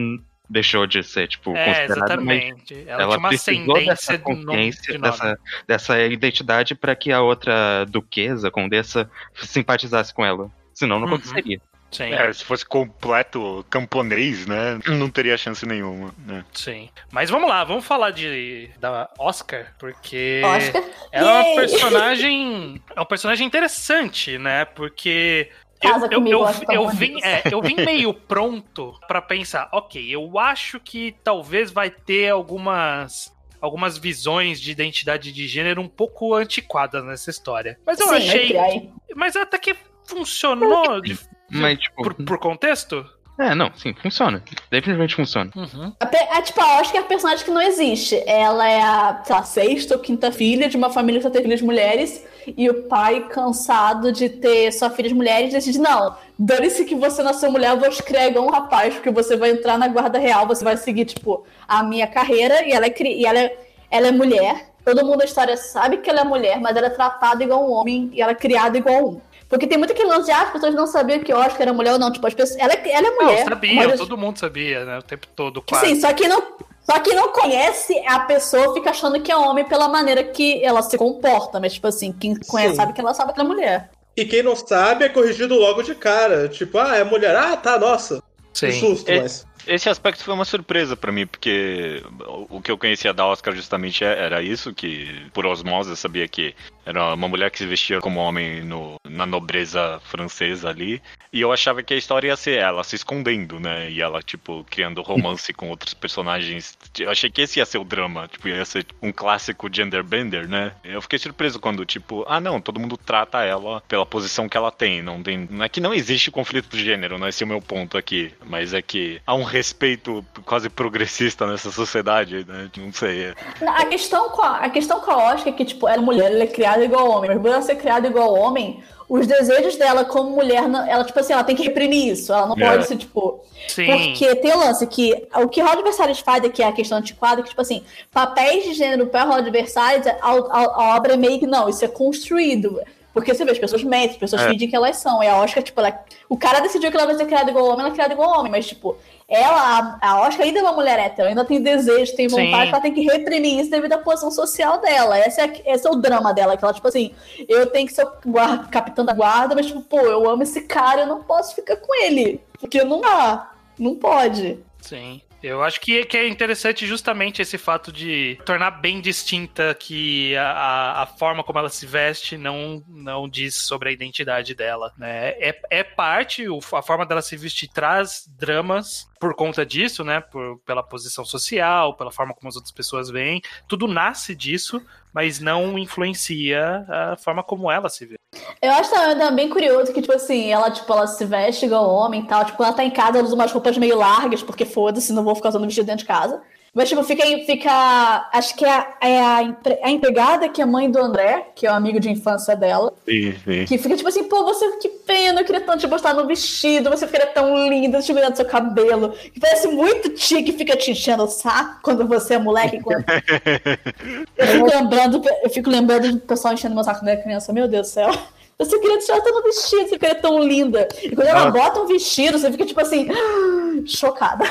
[0.49, 2.85] deixou de ser, tipo, É, considerada, mas exatamente.
[2.89, 6.95] Ela, ela tinha uma precisou dessa ascendência de nome- consciência, de dessa, dessa identidade para
[6.97, 10.51] que a outra duquesa, condessa, simpatizasse com ela.
[10.75, 11.15] Senão não Uhum.
[11.15, 11.61] aconteceria.
[11.89, 14.79] Sim, É, se fosse completo camponês, né?
[14.89, 16.13] Não teria chance nenhuma.
[16.27, 16.45] Né?
[16.53, 16.91] sim.
[17.13, 20.83] Mas vamos lá, vamos falar de da Oscar, porque Oscar.
[21.13, 21.55] ela é uma Yay!
[21.57, 22.83] personagem.
[22.95, 24.65] É um personagem interessante, né?
[24.65, 25.49] Porque.
[25.83, 26.39] Eu, Casa eu, comigo,
[26.71, 31.71] eu, eu vim, é, eu vim meio pronto pra pensar, ok, eu acho que talvez
[31.71, 37.79] vai ter algumas algumas visões de identidade de gênero um pouco antiquadas nessa história.
[37.87, 41.19] Mas eu Sim, achei, aí- mas até que funcionou de-
[41.51, 42.03] Mas, tipo.
[42.03, 43.05] por, por contexto.
[43.39, 44.43] É, não, sim, funciona.
[44.71, 45.51] Definitivamente funciona.
[45.55, 45.93] Uhum.
[46.01, 48.17] A, a, tipo, a Oscar é a personagem que não existe.
[48.27, 51.43] Ela é a, sei lá, sexta ou quinta filha de uma família que só tem
[51.43, 52.25] filhas mulheres.
[52.57, 57.51] E o pai, cansado de ter só filhas mulheres, decide: não, dane-se que você nasceu
[57.51, 57.89] mulher, eu vou
[58.29, 61.83] igual um rapaz, porque você vai entrar na guarda real, você vai seguir, tipo, a
[61.83, 62.65] minha carreira.
[62.67, 63.57] E ela é, cri- e ela é,
[63.91, 64.71] ela é mulher.
[64.85, 67.73] Todo mundo da história sabe que ela é mulher, mas ela é tratada igual um
[67.73, 69.21] homem e ela é criada igual um.
[69.49, 71.93] Porque tem muito aquele lance de ah, as pessoas não sabiam que Oscar era mulher
[71.93, 72.13] ou não.
[72.13, 73.45] Tipo, as pessoas, ela, é- ela é Não, mulher.
[73.45, 74.99] sabiam, mas- todo mundo sabia, né?
[74.99, 75.87] O tempo todo, quase.
[75.87, 76.43] Sim, só que não.
[76.88, 80.83] Só que não conhece a pessoa, fica achando que é homem pela maneira que ela
[80.83, 81.59] se comporta.
[81.59, 82.77] Mas, tipo assim, quem conhece Sim.
[82.77, 83.90] sabe que ela sabe que é mulher.
[84.16, 86.49] E quem não sabe é corrigido logo de cara.
[86.49, 87.35] Tipo, ah, é mulher.
[87.37, 88.22] Ah, tá, nossa.
[88.55, 88.81] Que Sim.
[88.81, 89.46] susto, É- mas.
[89.66, 93.53] Esse aspecto foi uma surpresa pra mim, porque o o que eu conhecia da Oscar
[93.53, 96.55] justamente é- era isso, que por osmose eu sabia que
[96.87, 101.02] era uma mulher que se vestia como homem no- na nobreza francesa ali,
[101.33, 104.64] e eu achava que a história ia ser ela se escondendo, né, e ela, tipo,
[104.70, 106.76] criando romance com outros personagens.
[106.98, 110.72] Eu achei que esse ia ser o drama, tipo, ia ser um clássico genderbender, né.
[110.85, 114.70] Eu fiquei surpreso quando, tipo, ah não, todo mundo trata ela pela posição que ela
[114.70, 115.48] tem, não tem...
[115.50, 118.33] Não é que não existe conflito de gênero, não é esse o meu ponto aqui,
[118.44, 122.70] mas é que há um respeito quase progressista nessa sociedade, né?
[122.76, 123.26] Não sei.
[123.26, 123.35] é-
[123.66, 126.46] A questão a, questão com a Oscar é que, tipo, ela é mulher, ela é
[126.46, 127.31] criada igual homem.
[127.31, 131.33] Mas por ela ser criada igual homem, os desejos dela como mulher, ela, tipo assim,
[131.33, 132.33] ela tem que reprimir isso.
[132.33, 132.71] Ela não É.
[132.71, 133.40] pode ser, tipo.
[133.69, 133.87] Sim.
[133.87, 137.42] Porque tem o lance que o que Rod Versalhes faz aqui é a questão antiquada,
[137.42, 141.38] que, tipo assim, papéis de gênero para Rod Versalhes, a, a, a obra é meio
[141.38, 142.81] que não, isso é construído.
[143.12, 144.49] Porque você vê, as pessoas mentem, as pessoas É.
[144.51, 145.23] fingem que elas são.
[145.23, 147.81] E a Oscar, tipo, ela, o cara decidiu que ela vai ser criada igual homem,
[147.81, 148.95] ela é criada igual homem, mas, tipo,
[149.29, 152.69] ela, a, Oscar ainda é uma mulher hétero, ainda tem desejo, tem vontade, Sim.
[152.69, 155.19] ela tem que reprimir isso devido à posição social dela.
[155.19, 157.12] Esse é, esse é o drama dela, que ela, tipo assim,
[157.49, 160.61] eu tenho que ser o guarda, capitã da guarda, mas, tipo, pô, eu amo esse
[160.62, 162.41] cara, eu não posso ficar com ele.
[162.61, 163.53] Porque não dá.
[163.77, 164.61] Não pode.
[164.81, 165.21] Sim.
[165.47, 171.03] Eu acho que, que é interessante justamente esse fato de tornar bem distinta que a,
[171.03, 175.29] a, forma como ela se veste não, não diz sobre a identidade dela, né?
[175.39, 180.21] É, é parte, a forma dela se vestir traz dramas por conta disso, né?
[180.21, 183.41] Por, pela posição social, pela forma como as outras pessoas veem.
[183.69, 184.85] Tudo nasce disso,
[185.16, 188.16] mas não influencia a forma como ela se vê.
[188.61, 192.20] Eu acho também também curioso que, tipo assim, ela, tipo, ela se veste igual homem
[192.20, 192.44] e tal.
[192.44, 195.35] Tipo, ela tá em casa, ela usa umas roupas meio largas, porque foda-se, não vou
[195.35, 196.42] ficar usando vestido dentro de casa.
[196.77, 197.25] Mas, tipo, fica.
[197.47, 199.37] fica acho que é, a, é a,
[199.83, 202.93] a empregada que é mãe do André, que é o amigo de infância dela.
[203.09, 203.65] Sim, sim.
[203.65, 206.91] Que fica tipo assim, pô, você que pena, eu queria tanto te mostrar no vestido,
[206.91, 209.15] você ficaria tão linda, te cuidar do seu cabelo.
[209.33, 212.83] Que parece muito tia que fica te enchendo o saco quando você é moleque.
[212.83, 213.07] Quando...
[214.37, 217.55] eu, fico lembrando, eu fico lembrando do pessoal enchendo meu saco quando eu era criança,
[217.55, 218.11] meu Deus do céu.
[218.59, 220.88] Você queria tirar tanto vestido, você queria tão linda.
[221.03, 221.51] E quando ela Ah.
[221.51, 223.07] bota um vestido, você fica tipo assim,
[223.87, 224.45] chocada.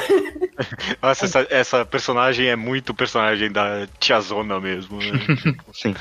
[1.02, 4.98] Nossa, essa, essa personagem é muito personagem da tiazona mesmo.
[5.00, 5.12] Né?
[5.74, 5.96] Sim.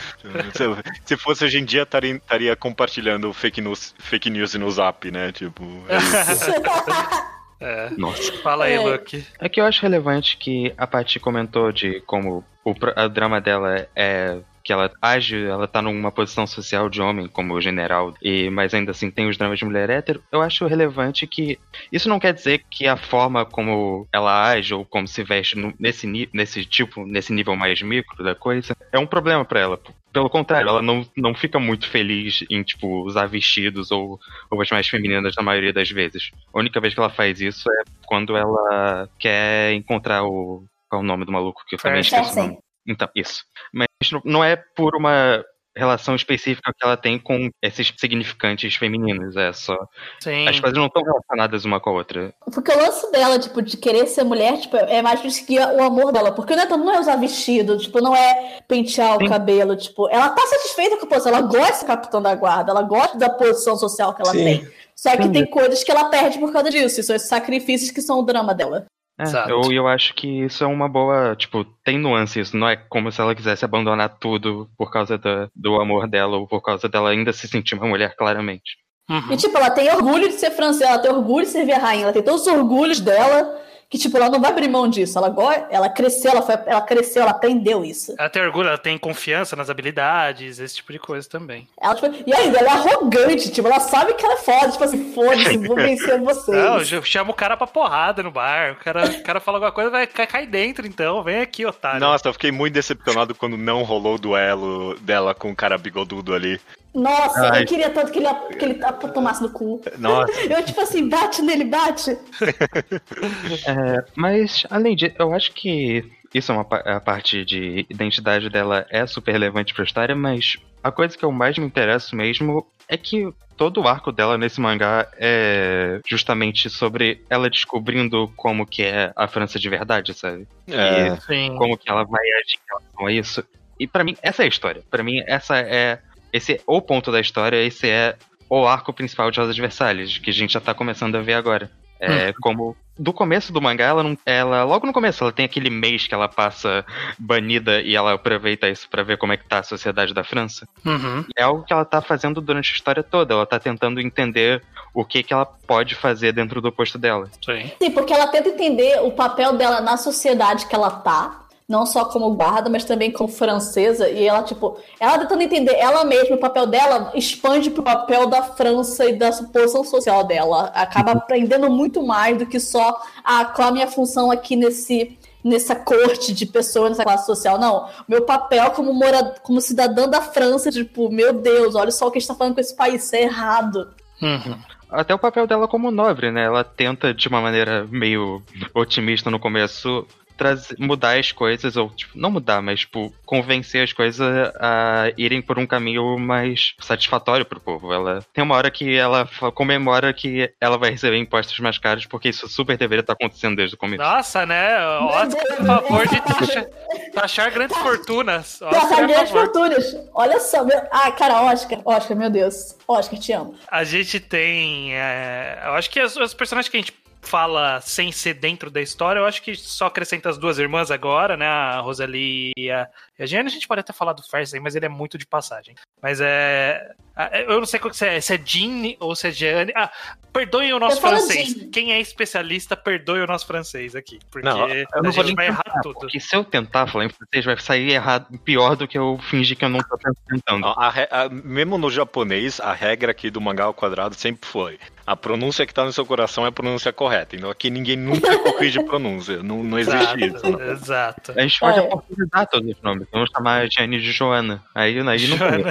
[0.52, 0.64] se,
[1.04, 5.32] se fosse hoje em dia, estaria, compartilhando fake news, fake news no zap, né?
[5.32, 6.50] Tipo, é isso.
[7.60, 7.88] É.
[7.96, 8.30] Nossa.
[8.42, 8.78] Fala aí, É.
[8.80, 9.24] Luke.
[9.40, 13.88] É que eu acho relevante que a Paty comentou de como o, a drama dela
[13.96, 18.72] é que ela age, ela tá numa posição social de homem, como general, e mas
[18.72, 21.58] ainda assim tem os dramas de mulher hétero, eu acho relevante que
[21.92, 25.74] isso não quer dizer que a forma como ela age ou como se veste no-
[25.78, 29.78] nesse, nesse tipo, nesse nível mais micro da coisa, é um problema pra ela.
[30.12, 34.18] Pelo contrário, ela não, não fica muito feliz em, tipo, usar vestidos ou
[34.50, 36.30] roupas mais femininas na maioria das vezes.
[36.54, 40.64] A única vez que ela faz isso é quando ela quer encontrar o.
[40.88, 42.20] Qual é o nome do maluco que eu também Fersen.
[42.44, 42.63] esqueci.
[42.86, 43.44] Então, isso.
[43.72, 43.88] Mas
[44.24, 45.44] não- é por uma
[45.76, 49.36] relação específica que ela tem com esses significantes femininos.
[49.36, 49.76] É só.
[50.20, 50.46] Sim.
[50.46, 52.32] As coisas não estão relacionadas uma com a outra.
[52.52, 56.12] Porque o lance dela, tipo, de querer ser mulher, tipo, é mais que o amor
[56.12, 56.30] dela.
[56.30, 59.28] Porque não é, não é usar vestido, tipo, não é pentear o Sim.
[59.28, 62.70] cabelo, tipo, ela tá satisfeita com a posição, ela gosta de ser capitã da guarda,
[62.70, 64.44] ela gosta da posição social que ela Sim.
[64.44, 64.68] tem.
[64.94, 65.32] Só que Sim.
[65.32, 68.22] tem coisas que ela perde por causa disso, e são esses sacrifícios que são o
[68.22, 68.86] drama dela.
[69.18, 71.36] É, eu, eu acho que isso é uma boa.
[71.36, 72.56] Tipo, tem nuance isso.
[72.56, 76.48] Não é como se ela quisesse abandonar tudo por causa da- do amor dela ou
[76.48, 78.76] por causa dela ainda se sentir uma mulher, claramente.
[79.08, 79.32] Uhum.
[79.32, 82.04] E, tipo, ela tem orgulho de ser francesa, ela tem orgulho de servir a rainha,
[82.04, 85.18] ela tem todos os orgulhos dela, que, tipo, ela não vai abrir mão disso.
[85.18, 85.34] Ela,
[85.70, 88.14] ela cresceu, ela, foi, ela cresceu, ela aprendeu isso.
[88.18, 91.68] Ela tem orgulho, ela tem confiança nas habilidades, esse tipo de coisa também.
[91.80, 94.84] Ela, tipo, e ainda ela é arrogante, tipo, ela sabe que ela é foda, tipo
[94.84, 96.56] assim, foda-se, vou vencer vocês.
[96.56, 98.72] Não, eu chamo o cara pra porrada no bar.
[98.72, 101.22] O cara, o cara fala alguma coisa, vai cai, cai dentro, então.
[101.22, 102.00] Vem aqui, otário.
[102.00, 106.34] Nossa, eu fiquei muito decepcionado quando não rolou o duelo dela com o cara bigodudo
[106.34, 106.60] ali.
[106.94, 107.62] Nossa, Ai.
[107.62, 108.74] eu queria tanto que ele, que ele
[109.12, 109.82] tomasse no cu.
[109.98, 110.32] Nossa.
[110.42, 112.16] Eu, tipo assim, bate nele, bate.
[113.66, 118.86] É, mas, além disso, eu acho que isso é uma a parte de identidade dela
[118.90, 122.96] é super relevante pra história, mas a coisa que eu mais me interesso mesmo é
[122.96, 129.12] que todo o arco dela nesse mangá é justamente sobre ela descobrindo como que é
[129.16, 130.46] a França de verdade, sabe?
[130.68, 131.16] É.
[131.20, 131.56] Sim.
[131.56, 133.44] como que ela vai agir em relação a isso.
[133.78, 134.82] E pra mim, essa é a história.
[134.90, 135.98] Pra mim, essa é.
[136.34, 138.16] Esse é o ponto da história, esse é
[138.50, 141.34] o arco principal de Rosa de Versalhes, que a gente já tá começando a ver
[141.34, 141.70] agora.
[142.00, 142.76] É como.
[142.96, 144.18] Do começo do mangá, ela não.
[144.26, 146.84] Ela, logo no começo, ela tem aquele mês que ela passa
[147.18, 150.68] banida e ela aproveita isso pra ver como é que tá a sociedade da França.
[150.84, 151.24] Uhum.
[151.36, 153.34] É algo que ela tá fazendo durante a história toda.
[153.34, 157.28] Ela tá tentando entender o que, que ela pode fazer dentro do posto dela.
[157.44, 157.70] Sim.
[157.80, 161.43] Sim, porque ela tenta entender o papel dela na sociedade que ela tá.
[161.66, 164.08] Não só como guarda, mas também como francesa.
[164.10, 168.42] E ela, tipo, ela tentando entender ela mesma, o papel dela expande pro papel da
[168.42, 170.70] França e da posição social dela.
[170.74, 175.74] Acaba aprendendo muito mais do que só ah, qual a minha função aqui nesse, nessa
[175.74, 177.58] corte de pessoas, nessa classe social.
[177.58, 177.88] Não.
[178.06, 182.18] Meu papel como, mora, como cidadã da França, tipo, meu Deus, olha só o que
[182.18, 183.88] a gente tá falando com esse país, isso é errado.
[184.20, 184.58] Uhum.
[184.90, 186.44] Até o papel dela como nobre, né?
[186.44, 192.18] Ela tenta, de uma maneira meio otimista no começo, trazer, mudar as coisas, ou, tipo,
[192.18, 194.26] não mudar, mas, tipo, convencer as coisas
[194.60, 197.92] a irem por um caminho mais satisfatório pro povo.
[197.92, 202.28] Ela tem uma hora que ela comemora que ela vai receber impostos mais caros, porque
[202.28, 204.02] isso super deveria estar acontecendo desde o começo.
[204.02, 204.78] Nossa, né?
[204.86, 206.66] Oscar a favor de taxar,
[207.12, 208.60] taxar grandes fortunas.
[208.62, 209.96] Oscar a grandes fortunas.
[210.12, 210.64] Olha só.
[210.64, 210.80] Meu...
[210.90, 211.80] Ah, cara, Oscar.
[211.84, 212.76] Oscar, meu Deus.
[212.86, 213.54] Oscar, te amo.
[213.70, 214.94] A gente tem.
[214.94, 218.80] é, eu acho que as, os personagens que a gente fala sem ser dentro da
[218.80, 221.46] história, eu acho que só acrescenta as duas irmãs agora, né?
[221.46, 223.48] A Rosalie e a, e a Jeanne.
[223.48, 225.74] A gente pode até falar do Fersen, mas ele é muito de passagem.
[226.00, 226.94] Mas é.
[227.16, 229.72] A- Eu não sei qual que se é, se é Jean ou se é Jeanne.
[229.76, 229.90] Ah,
[230.32, 231.48] perdoem o nosso francês.
[231.54, 231.70] Jean.
[231.70, 234.18] Quem é especialista, perdoe o nosso francês aqui.
[234.30, 235.94] Porque Não, Eu a não vou gente vai errar tudo.
[235.94, 239.56] porque se eu tentar falar em francês, vai sair errado, pior do que eu fingir
[239.56, 239.96] que eu não tô
[240.28, 240.60] tentando.
[240.62, 244.78] Não, a a- mesmo no japonês, a regra aqui do mangá ao quadrado sempre foi:
[245.06, 247.36] a pronúncia que tá no seu coração é a pronúncia correta.
[247.36, 249.40] Então aqui ninguém nunca corrige pronúncia.
[249.42, 250.46] Não, não existe isso.
[250.46, 251.32] Exato, exato.
[251.36, 251.82] A gente pode É.
[251.82, 253.06] oportunizar todos os nomes.
[253.12, 254.62] Vamos chamar a Jenny de Joana.
[254.74, 255.70] Aí, aí não Joana.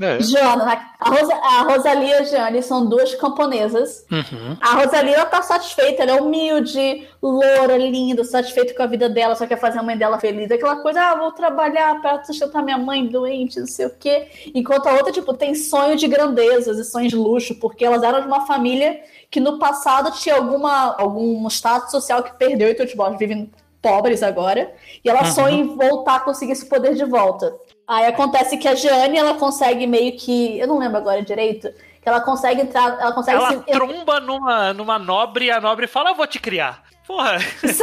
[0.00, 0.22] É.
[0.22, 4.04] Joana, a, Rosa, a Rosalie e a Jeanne são duas camponesas.
[4.10, 4.56] Uhum.
[4.60, 9.34] A Rosalie, ela tá satisfeita, ela é humilde, loura, linda, satisfeita com a vida dela,
[9.34, 10.50] só quer fazer a mãe dela feliz.
[10.50, 14.28] Aquela coisa, ah, vou trabalhar pra sustentar minha mãe doente, não sei o quê.
[14.54, 18.20] Enquanto a outra, tipo, tem sonho de grandezas e sonhos de luxo, porque elas eram
[18.20, 19.00] de uma família
[19.30, 23.50] que no passado tinha alguma, algum status social que perdeu, então, tipo, elas vivem
[23.80, 24.72] pobres agora,
[25.04, 25.30] e ela Uhum.
[25.30, 27.54] sonha em voltar a conseguir esse poder de volta.
[27.88, 31.68] Aí acontece que a Jeanne, ela consegue meio que, eu não lembro agora direito,
[32.02, 35.86] que ela consegue entrar, ela consegue Ela se, tromba numa, numa nobre e a nobre
[35.86, 36.82] fala: Eu vou te criar.
[37.06, 37.40] Porra.
[37.40, 37.74] Sei,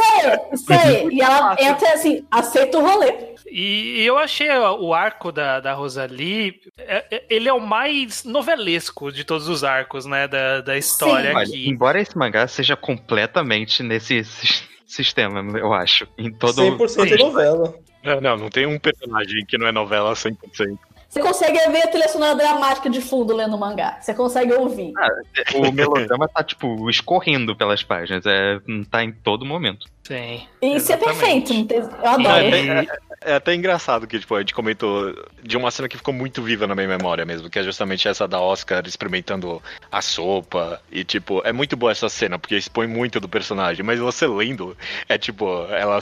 [0.56, 1.08] sei.
[1.10, 3.34] E ela entra assim, aceita o rolê.
[3.50, 9.10] E, eu achei o arco da, da Rosalie, é- é- ele é o mais novelesco
[9.10, 11.36] de todos os arcos, né, da, da história Sim.
[11.36, 11.68] Olha, aqui.
[11.68, 16.06] embora esse mangá seja completamente nesse sis- sistema, eu acho.
[16.16, 16.62] Em todo.
[16.62, 17.24] 100% Sim.
[17.24, 17.74] novela.
[18.06, 20.36] É, não, não tem um personagem que não é novela 100%.
[21.08, 23.96] Você consegue ver a trilha sonora dramática de fundo lendo o mangá.
[24.00, 24.92] Você consegue ouvir.
[24.98, 25.08] Ah,
[25.54, 28.26] o melodrama tá, tipo, escorrendo pelas páginas.
[28.26, 28.60] É,
[28.90, 29.86] tá em todo momento.
[30.02, 30.42] Sim.
[30.60, 31.52] E isso é perfeito.
[31.72, 32.28] Eu adoro.
[32.28, 32.86] É, é-
[33.22, 35.12] é até engraçado que tipo, a gente comentou
[35.42, 38.28] de uma cena que ficou muito viva na minha memória mesmo, que é justamente essa
[38.28, 39.60] da Oscar experimentando
[39.90, 40.80] a sopa.
[40.92, 44.76] E, tipo, é muito boa essa cena, porque expõe muito do personagem, mas você lendo,
[45.08, 45.98] é tipo, ela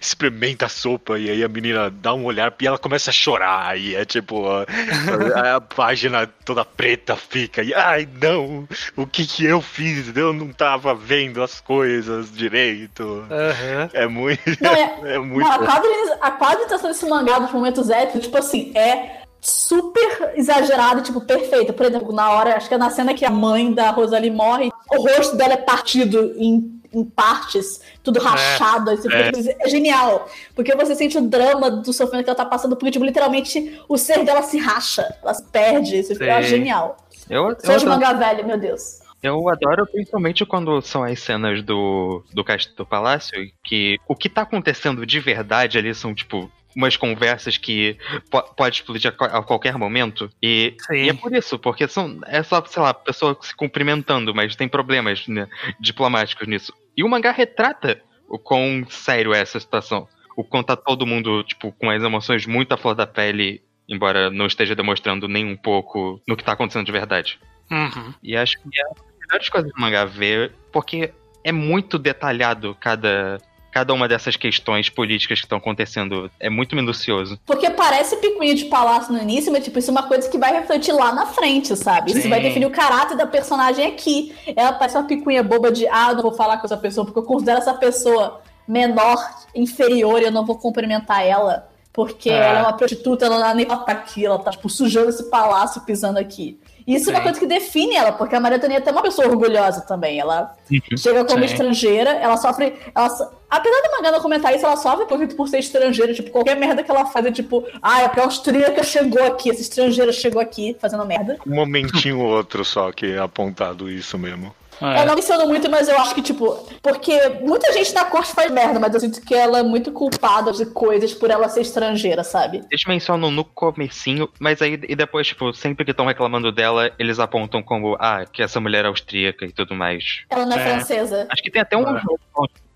[0.00, 3.78] experimenta a sopa e aí a menina dá um olhar e ela começa a chorar.
[3.78, 7.62] E é tipo, a, a página toda preta fica.
[7.62, 10.14] E ai não, o que que eu fiz?
[10.16, 13.24] Eu não tava vendo as coisas direito.
[13.30, 13.90] Aham.
[13.92, 14.42] É muito.
[14.60, 15.48] Não, é- É muito.
[15.48, 21.20] Não, a, a quadrinização desse mangá dos momentos épicos, tipo assim, é super exagerado, tipo,
[21.20, 21.72] perfeito.
[21.72, 24.70] Por exemplo, na hora, acho que é na cena que a mãe da Rosalie morre,
[24.90, 29.68] o rosto dela é partido em, em partes, tudo rachado, assim, é.
[29.68, 30.28] genial.
[30.54, 33.96] Porque você sente o drama do sofrimento que ela tá passando, porque, tipo, literalmente o
[33.96, 36.96] ser dela se racha, ela se perde, isso é genial.
[37.28, 39.00] Eu, eu, Sou de adoro, mangá velho, meu Deus.
[39.22, 44.28] eu adoro principalmente quando são as cenas do, do Castelo do Palácio, que o que
[44.28, 47.96] tá acontecendo de verdade ali são, tipo, umas conversas que
[48.30, 50.30] po- pode explodir a, a qualquer momento.
[50.42, 54.56] E, e é por isso, porque são, é só, sei lá, pessoa se cumprimentando, mas
[54.56, 55.48] tem problemas né,
[55.80, 56.72] diplomáticos nisso.
[56.96, 60.08] E o mangá retrata o quão sério é essa situação.
[60.36, 64.30] O quanto tá todo mundo, tipo, com as emoções muito à flor da pele, embora
[64.30, 67.38] não esteja demonstrando nem um pouco no que tá acontecendo de verdade.
[67.70, 68.14] Uhum.
[68.22, 71.12] E acho que é uma das melhores coisas do mangá ver, porque
[71.44, 73.38] é muito detalhado cada,
[73.72, 76.30] cada uma dessas questões políticas que estão acontecendo.
[76.38, 77.40] É muito minucioso.
[77.46, 80.52] Porque parece picuinha de palácio no início, mas tipo, isso é uma coisa que vai
[80.52, 82.12] refletir lá na frente, sabe?
[82.12, 82.28] Isso Sim.
[82.28, 84.34] vai definir o caráter da personagem aqui.
[84.54, 87.18] Ela parece uma picuinha boba de, ah, eu não vou falar com essa pessoa, porque
[87.18, 89.18] eu considero essa pessoa menor,
[89.54, 91.68] inferior, e eu não vou cumprimentar ela.
[91.92, 92.34] Porque É.
[92.34, 95.24] ela é uma prostituta, ela não é nem tá aqui, ela tá, tipo, sujando esse
[95.30, 96.58] palácio, pisando aqui.
[96.86, 97.24] Isso é uma Sim.
[97.24, 100.18] coisa que define ela, porque a Maria Antonieta é uma pessoa orgulhosa também.
[100.18, 100.54] Ela
[100.96, 101.44] chega como Sim.
[101.46, 102.74] estrangeira, ela sofre.
[102.94, 103.06] Ela,
[103.50, 106.14] apesar da Magana comentar isso, ela sofre por, por ser estrangeira.
[106.14, 109.50] Tipo, qualquer merda que ela faz é tipo, ah, é porque a austríaca chegou aqui,
[109.50, 111.38] essa estrangeira chegou aqui fazendo merda.
[111.46, 114.54] Um momentinho ou outro só que é apontado isso mesmo.
[114.80, 115.02] É.
[115.02, 118.50] Eu não menciono muito, mas eu acho que, tipo, porque muita gente na corte faz
[118.50, 122.24] merda, mas eu sinto que ela é muito culpada de coisas por ela ser estrangeira,
[122.24, 122.62] sabe?
[122.70, 127.18] Eles mencionam no comecinho, mas aí e depois, tipo, sempre que estão reclamando dela, eles
[127.20, 130.22] apontam como, ah, que essa mulher é austríaca e tudo mais.
[130.30, 130.68] Ela não é, É.
[130.74, 131.26] francesa.
[131.30, 132.00] Acho que tem até um É.
[132.00, 132.18] jogo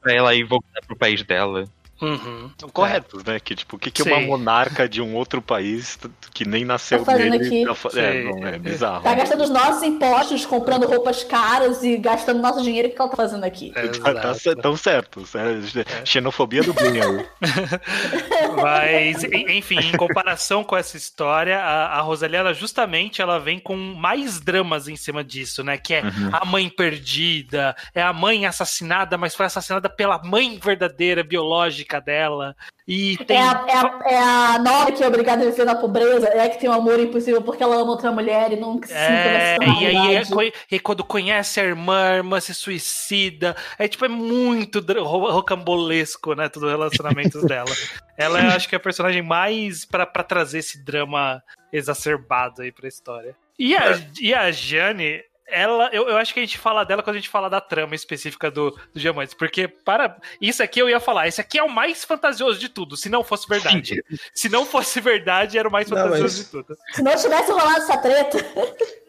[0.01, 1.65] pra ela ir voltar pro país dela.
[2.01, 2.51] Uhum.
[2.59, 3.41] São corretos, né?
[3.41, 5.99] Que tipo, o que, que uma monarca de um outro país
[6.35, 7.65] que nem nasceu Tá fazendo nele aqui?
[7.65, 9.03] tá fa- é, não, é bizarro.
[9.03, 12.89] Tá gastando os nossos impostos, comprando roupas caras e gastando nosso dinheiro.
[12.89, 13.73] O que ela tá fazendo aqui?
[14.03, 15.25] Tá, tá cer- tão certo.
[15.27, 15.63] sério.
[16.05, 17.27] Xenofobia do bem aí.
[18.63, 23.59] Mas, en- enfim, em comparação com essa história, a, a Rosalie, ela justamente ela vem
[23.59, 25.79] com mais dramas em cima disso, né?
[25.79, 31.23] Que é a mãe perdida, é a mãe assassinada, mas foi assassinada pela mãe verdadeira,
[31.25, 32.57] biológica dela.
[32.87, 33.37] E tem.
[33.37, 36.49] É a, é, a, é a Nora que é obrigada a viver na pobreza, é
[36.49, 39.87] que tem um amor impossível porque ela ama outra mulher e nunca se É, e
[39.87, 40.23] aí é
[40.71, 43.57] e quando conhece a irmã, a irmã se suicida.
[43.79, 46.49] É tipo, é muito rocambolesco, né?
[46.49, 47.71] Tudo o relacionamento dela.
[48.17, 52.73] Ela é, acho que é a personagem mais pra, pra trazer esse drama exacerbado aí
[52.73, 53.37] pra história.
[53.59, 57.17] E a, e a Jane, ela, eu, eu acho que a gente fala dela quando
[57.17, 60.99] a gente fala da trama específica do, do Diamantes, porque para isso aqui eu ia
[61.01, 64.03] falar, esse aqui é o mais fantasioso de tudo, se não fosse verdade.
[64.35, 66.77] Se não fosse verdade, era o mais Não, fantasioso mas- de tudo.
[66.93, 68.39] Se não tivesse rolado essa treta,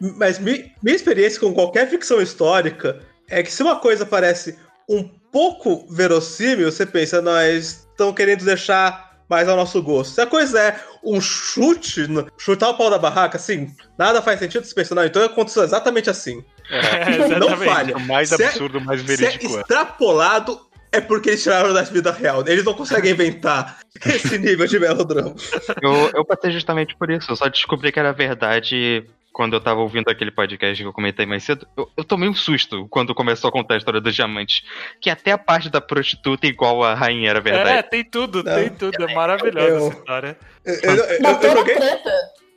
[0.00, 4.58] Mas mi- minha experiência com qualquer ficção histórica é que se uma coisa parece
[4.88, 10.14] um pouco verossímil, você pensa, nós estão querendo deixar mais ao nosso gosto.
[10.14, 12.06] Se a coisa é um chute,
[12.38, 16.42] chutar o pau da barraca, assim, nada faz sentido pensar, não, então aconteceu exatamente assim.
[16.70, 17.64] É, Não exatamente.
[17.70, 17.96] falha.
[17.96, 19.60] O mais Se é- absurdo, mais Se é verídico é.
[19.60, 20.60] extrapolado,
[20.90, 22.42] é porque eles tiraram da vida real.
[22.46, 25.34] Eles não conseguem inventar esse nível de melodrama.
[25.82, 27.30] Eu, eu passei justamente por isso.
[27.30, 29.04] Eu só descobri que era verdade
[29.38, 31.64] quando eu tava ouvindo aquele podcast que eu comentei mais cedo.
[31.76, 34.64] Eu, eu tomei um susto quando começou a contar a história dos diamantes.
[35.00, 37.88] Que até a parte da prostituta igual a rainha era É, verdade.
[37.88, 38.52] tem tudo, Não.
[38.56, 39.00] tem tudo.
[39.00, 40.38] É maravilhosa Eu- essa história.
[40.64, 41.76] Eu, eu- joguei,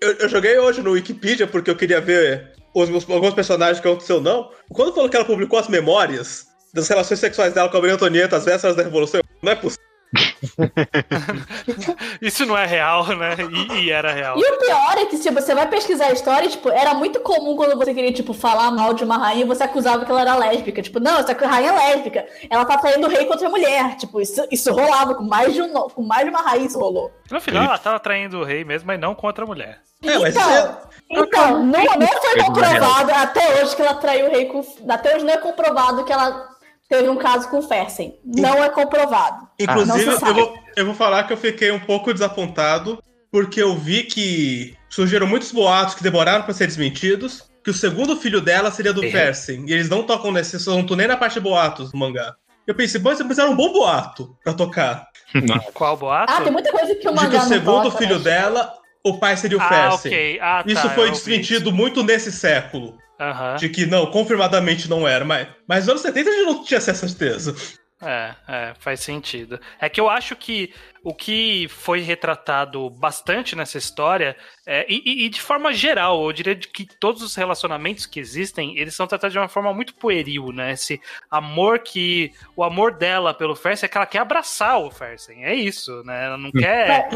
[0.02, 3.88] eu, eu joguei hoje no Wikipedia porque eu queria ver os meus, alguns personagens que
[3.88, 4.50] aconteceu não.
[4.74, 8.38] Quando falou que ela publicou as memórias das relações sexuais dela com a Maria Antonieta
[8.38, 9.86] às vésperas da Revolução, eu, não é possível.
[12.22, 13.36] Isso não é real, né?
[13.72, 14.38] E, e era real.
[14.38, 17.56] E o pior é que, se você vai pesquisar a história, tipo, era muito comum
[17.56, 20.82] quando você queria, tipo, falar mal de uma rainha, você acusava que ela era lésbica.
[20.82, 22.26] Tipo, não, essa rainha é lésbica.
[22.50, 23.96] Ela tá traindo o rei contra a mulher.
[23.98, 27.12] Tipo, isso, isso rolava com mais de um, com mais de uma rainha isso rolou.
[27.30, 29.80] No final, ela tava traindo o rei mesmo, mas não contra a mulher.
[30.04, 30.78] É, mas então, é-
[31.10, 34.64] então não, não foi comprovado até hoje que ela traiu o rei com.
[34.90, 36.50] Até hoje não é comprovado que ela
[36.92, 38.20] teve um caso com o Fersen.
[38.26, 39.48] Não é comprovado.
[39.58, 44.04] Inclusive, eu, vou, eu vou falar que eu fiquei um pouco desapontado, porque eu vi
[44.04, 48.92] que surgiram muitos boatos que demoraram pra ser desmentidos, que o segundo filho dela seria
[48.92, 49.10] do É.
[49.10, 52.36] Fersen, e eles não tocam nesse assunto nem na parte de boatos do mangá.
[52.68, 55.08] Eu pensei, mas eles era um bom boato pra tocar.
[55.74, 56.34] Qual boato?
[56.34, 58.24] Ah, tem muita coisa que o De que mangá o segundo toca, filho né?
[58.26, 60.12] dela, o pai seria o ah, Fersen.
[60.12, 60.40] ok.
[60.42, 62.98] Ah, tá, Isso foi desmentido muito nesse século.
[63.22, 63.56] Aham.
[63.56, 65.24] De que não, confirmadamente não era.
[65.24, 67.56] Mas, mas nos anos 70 a gente não tinha essa certeza.
[68.02, 69.60] É, é, faz sentido.
[69.80, 74.36] É que eu acho que o que foi retratado bastante nessa história,
[74.68, 78.78] é, e, e- de forma geral, eu diria de que todos os relacionamentos que existem,
[78.78, 80.74] eles são tratados de uma forma muito pueril, né?
[80.74, 82.32] Esse amor que.
[82.56, 85.44] O amor dela pelo Fersen é que ela quer abraçar o Fersen.
[85.44, 86.26] É isso, né?
[86.26, 87.10] Ela não quer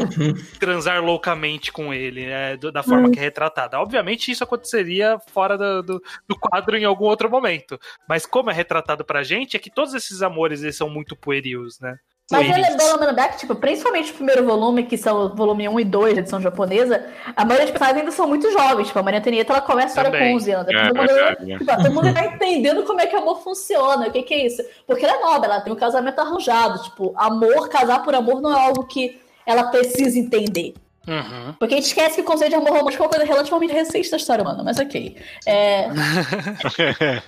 [0.58, 3.78] transar loucamente com ele, né, da forma que é retratada.
[3.78, 7.78] Obviamente, isso aconteceria fora do, do, do quadro em algum outro momento.
[8.08, 11.78] Mas como é retratado pra gente, é que todos esses amores eles são muito puerils,
[11.80, 11.96] né?
[12.30, 12.70] Mas eu Pueris.
[12.70, 16.14] lembrando lembrando back, tipo, principalmente o primeiro volume, que são o volume 1 e 2
[16.14, 17.06] da edição japonesa,
[17.36, 18.88] a maioria dos personagens ainda são muito jovens.
[18.88, 20.68] Tipo, a Maria Antonieta, ela começa a história com 11 anos.
[20.68, 21.58] É, todo, mundo, verdade.
[21.58, 24.46] tipo, todo mundo tá entendendo como é que o amor funciona, o que, que é
[24.46, 24.62] isso.
[24.86, 26.82] Porque ela é nobre, ela tem um casamento arranjado.
[26.82, 30.74] Tipo, amor, casar por amor não é algo que ela precisa entender.
[31.06, 31.54] Uhum.
[31.60, 34.10] Porque a gente esquece que o conceito de amor romântico é uma coisa relativamente recente
[34.10, 35.16] da história humana, mas ok.
[35.46, 35.86] É,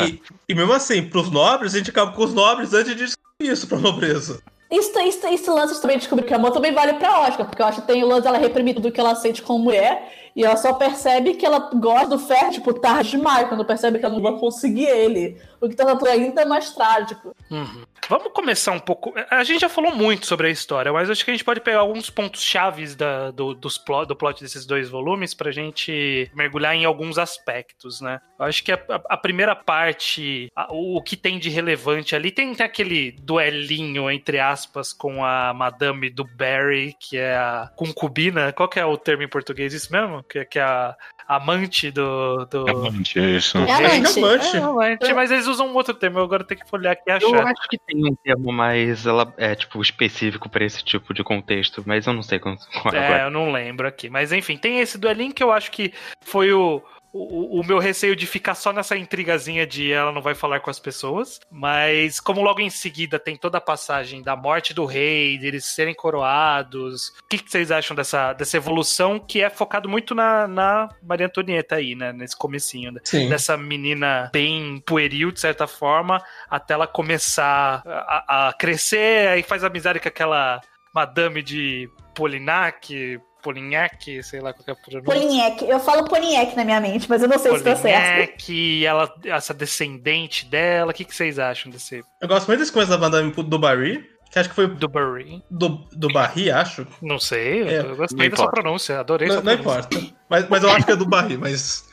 [0.00, 3.04] E, e mesmo assim, pros nobres, a gente acaba com os nobres antes de
[3.50, 4.40] isso pra nobreza.
[4.70, 7.80] Isso, isso, esse lance também descobrir que amor também vale pra Oscar, porque eu acho
[7.80, 10.74] que tem o lance dela reprimir tudo que ela sente como mulher, e ela só
[10.74, 14.38] percebe que ela gosta do Fer, tipo, tarde demais, quando percebe que ela não vai
[14.38, 15.38] conseguir ele.
[15.60, 17.34] O que torna tudo ainda mais trágico.
[17.50, 17.82] Uhum.
[18.08, 19.12] Vamos começar um pouco.
[19.30, 21.80] A gente já falou muito sobre a história, mas acho que a gente pode pegar
[21.80, 26.74] alguns pontos chaves da, do, dos plot, do plot desses dois volumes pra gente mergulhar
[26.74, 28.20] em alguns aspectos, né?
[28.38, 32.14] Eu acho que a, a- a primeira parte, a- o, o que tem de relevante
[32.16, 37.70] ali, tem, tem aquele duelinho, entre aspas, com a Madame do Barry, que é a
[37.76, 38.52] concubina.
[38.52, 39.72] Qual que é o termo em português?
[39.74, 40.22] Isso mesmo?
[40.22, 40.96] Que, que é a
[41.28, 42.46] amante do.
[42.46, 42.68] do...
[42.68, 43.58] Amante, isso.
[43.58, 44.18] É amante.
[44.18, 44.56] amante.
[44.56, 47.10] É, amante, mas eles usam um outro termo, eu agora tenho que olhar aqui e
[47.10, 47.46] Eu achar.
[47.48, 51.82] acho que tem um termo mais ela, é, tipo, específico pra esse tipo de contexto,
[51.86, 52.56] mas eu não sei qual
[52.94, 54.08] é É, eu não lembro aqui.
[54.08, 56.82] Mas enfim, tem esse duelinho que eu acho que foi o,
[57.18, 60.70] o, o meu receio de ficar só nessa intrigazinha de ela não vai falar com
[60.70, 61.40] as pessoas.
[61.50, 65.94] Mas como logo em seguida tem toda a passagem da morte do rei, deles serem
[65.94, 67.08] coroados.
[67.08, 71.26] O que, que vocês acham dessa, dessa evolução que é focado muito na, na Maria
[71.26, 72.12] Antonieta aí, né?
[72.12, 72.92] Nesse comecinho.
[72.92, 73.00] né?
[73.04, 73.28] Sim.
[73.28, 79.64] Dessa menina bem pueril, de certa forma, até ela começar a, a crescer, aí faz
[79.64, 80.60] amizade com aquela
[80.94, 85.02] madame de Polinac, Polignac, sei lá qual que é a pronúncia.
[85.02, 85.64] Polinhek.
[85.68, 88.44] Eu falo Polinhek na minha mente, mas eu não sei se tá certo.
[88.46, 92.72] Polignac, ela, essa descendente dela, o que, que vocês acham desse Eu gosto muito desse
[92.72, 95.42] coisa da Madame do Barry, que acho que foi do Barry?
[95.50, 96.86] do, do Barry, acho.
[97.00, 98.60] Não sei, É, eu gostei da sua importa.
[98.60, 99.98] pronúncia, adorei Não, não importa.
[100.28, 101.84] Mas, mas eu acho que é do Barry, mas.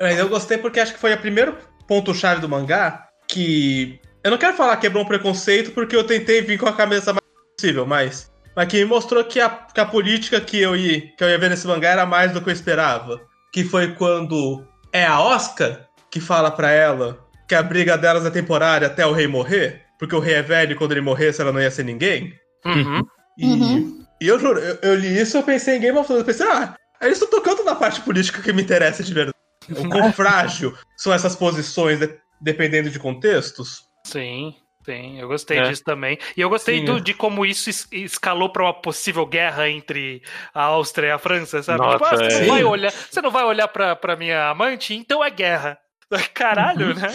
[0.00, 4.00] Mas eu gostei porque acho que foi o primeiro ponto-chave do mangá que.
[4.24, 7.22] Eu não quero falar quebrou um preconceito porque eu tentei vir com a cabeça mais
[7.58, 8.31] possível, mas.
[8.54, 11.38] Mas que me mostrou que a, que a política que eu, ia, que eu ia
[11.38, 13.20] ver nesse mangá era mais do que eu esperava.
[13.52, 18.30] Que foi quando é a Oscar que fala pra ela que a briga delas é
[18.30, 21.52] temporária até o rei morrer, porque o rei é velho e quando ele morresse ela
[21.52, 22.34] não ia ser ninguém.
[22.64, 23.02] Uhum.
[23.38, 24.04] E, Uhum.
[24.20, 26.20] e eu juro, eu, eu li isso e eu pensei em Game of Thrones.
[26.20, 29.36] Eu pensei, ah, eles estão tocando na parte política que me interessa de verdade.
[29.70, 33.82] O quão frágil são essas posições, de- dependendo de contextos.
[34.06, 35.62] Sim, sim, eu gostei É.
[35.68, 36.18] disso também.
[36.36, 37.00] E eu gostei Sim, do- é.
[37.00, 40.22] de como isso es- escalou pra uma possível guerra entre
[40.54, 41.78] a Áustria e a França, sabe?
[41.80, 42.40] Nossa, tipo, ah, você, é.
[42.40, 45.78] não vai olhar, você não vai olhar pra, pra minha amante, então é guerra.
[46.34, 46.94] Caralho, Uhum.
[46.94, 47.08] né?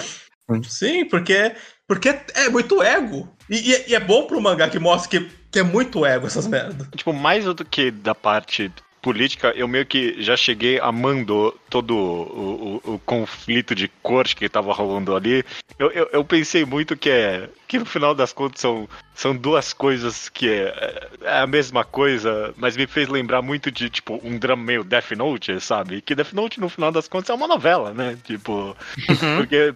[0.63, 1.53] Sim, porque,
[1.88, 3.28] porque é muito ego.
[3.49, 6.47] E, e- e é bom pro mangá que mostra que, que é muito ego essas
[6.47, 6.88] merdas.
[6.95, 8.72] Tipo, mais do que da parte
[9.08, 14.49] política, eu meio que já cheguei amando todo o, o- o conflito de corte que
[14.49, 15.45] tava rolando ali.
[15.80, 18.88] Eu, eu, eu pensei muito que é que no final das contas são,
[19.18, 23.89] são duas coisas que é, é a mesma coisa, mas me fez lembrar muito de
[23.89, 26.01] tipo um drama meio Death Note, sabe?
[26.01, 28.15] Que Death Note no final das contas é uma novela, né?
[28.24, 28.78] Tipo,
[29.38, 29.74] porque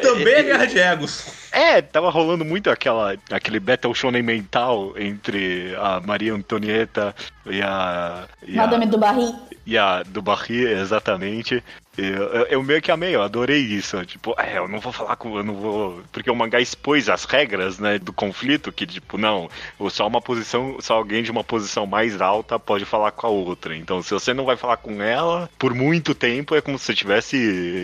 [0.00, 1.26] Também é guerra de egos.
[1.50, 7.12] É, tava rolando muito aquela, aquele battle shonen mental entre a Maria Antonieta
[7.46, 8.28] e a.
[8.46, 9.34] E Madame a, do Barri.
[9.66, 11.64] e a do Barri, exatamente.
[11.96, 14.04] Eu, eu, eu meio que amei, eu adorei isso.
[14.04, 15.36] Tipo, é, eu não vou falar com.
[15.38, 16.02] Eu não vou.
[16.12, 19.48] Porque o mangá expôs as regras, né, do conflito, que, tipo, não,
[19.90, 23.76] só uma posição, só alguém de uma posição mais alta pode falar com a outra.
[23.76, 26.92] Então, se você não vai falar com ela por muito tempo, é como se você
[26.92, 27.36] estivesse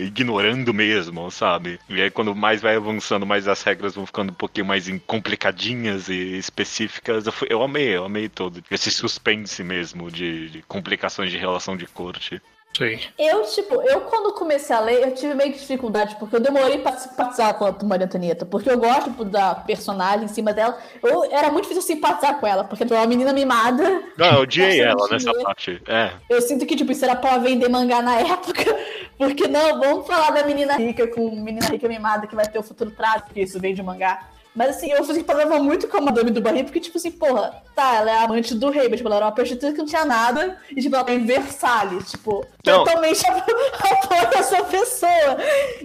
[0.05, 1.79] ignorando mesmo, sabe?
[1.89, 6.09] E aí, quando mais vai avançando, mais as regras vão ficando um pouquinho mais complicadinhas
[6.09, 7.25] e específicas.
[7.25, 8.63] Eu, fui- eu amei, eu amei todo.
[8.69, 12.41] Esse suspense mesmo de, de complicações de relação de corte.
[12.77, 12.99] Sim.
[13.17, 16.77] Eu, tipo, eu quando comecei a ler, eu tive meio que dificuldade, porque eu demorei
[16.79, 20.77] pra simpatizar com a Maria Antonieta, porque eu gosto tipo, da personagem em cima dela.
[21.03, 23.83] Eu, era muito difícil simpatizar com ela, porque ela é uma menina mimada.
[24.17, 25.81] Não, eu odiei ela nessa parte.
[25.87, 26.11] É.
[26.29, 28.63] Eu sinto que, tipo, isso era pra vender mangá na época.
[29.17, 32.63] Porque não, vamos falar da menina rica com menina rica mimada que vai ter o
[32.63, 34.27] futuro trágico, porque isso vem de mangá.
[34.53, 37.95] Mas assim, eu simpatizava muito com a Madame do Barri, porque, tipo assim, porra, tá,
[37.95, 40.57] ela é amante do rei, mas tipo, ela era uma prostituta que não tinha nada,
[40.69, 42.83] e tipo, ela tem Versalhes, tipo, Não.
[42.83, 45.37] totalmente apoia a sua pessoa.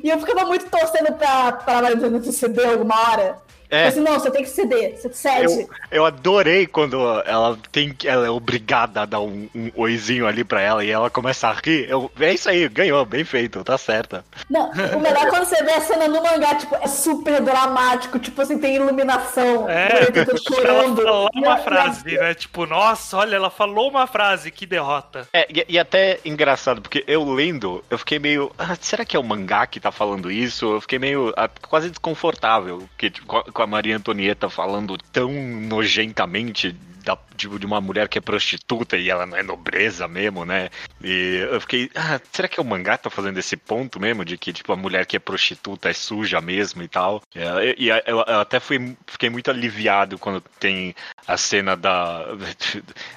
[0.03, 3.46] E eu ficava muito torcendo pra, pra Madame do ceder alguma hora.
[3.71, 3.87] É.
[3.89, 5.61] Assim, não, você tem que ceder, você cede.
[5.61, 10.45] Eu, eu adorei quando ela tem ela é obrigada a dar um, um oizinho ali
[10.45, 11.89] pra ela e ela começa a rir.
[11.89, 14.25] Eu, é isso aí, ganhou, bem feito, tá certa.
[14.49, 18.19] Não, o melhor é quando você vê a cena no mangá, tipo, é super dramático,
[18.19, 19.69] tipo assim, tem iluminação.
[19.69, 21.01] É, eu tô chorando.
[21.03, 22.35] ela falou uma frase, né?
[22.35, 25.27] Tipo, nossa, olha, ela falou uma frase, que derrota.
[25.33, 28.51] É, e, e até engraçado, porque eu lendo, eu fiquei meio.
[28.59, 30.75] "Ah, será que é o mangá que tá falando isso?
[30.75, 33.27] Eu fiquei meio ah, quase desconfortável que, tipo,
[33.57, 36.77] com a- Maria Antonieta falando tão nojentamente
[37.07, 40.69] da, tipo, de uma mulher que é prostituta e ela não é nobreza mesmo, né?
[41.01, 44.25] E eu fiquei, ah, será que é o mangá tá fazendo esse ponto mesmo?
[44.25, 47.23] De que, tipo, a mulher que é prostituta é suja mesmo e tal.
[47.33, 50.95] É, E, e eu, eu até fui, fiquei muito aliviado quando tem
[51.27, 52.27] a cena da.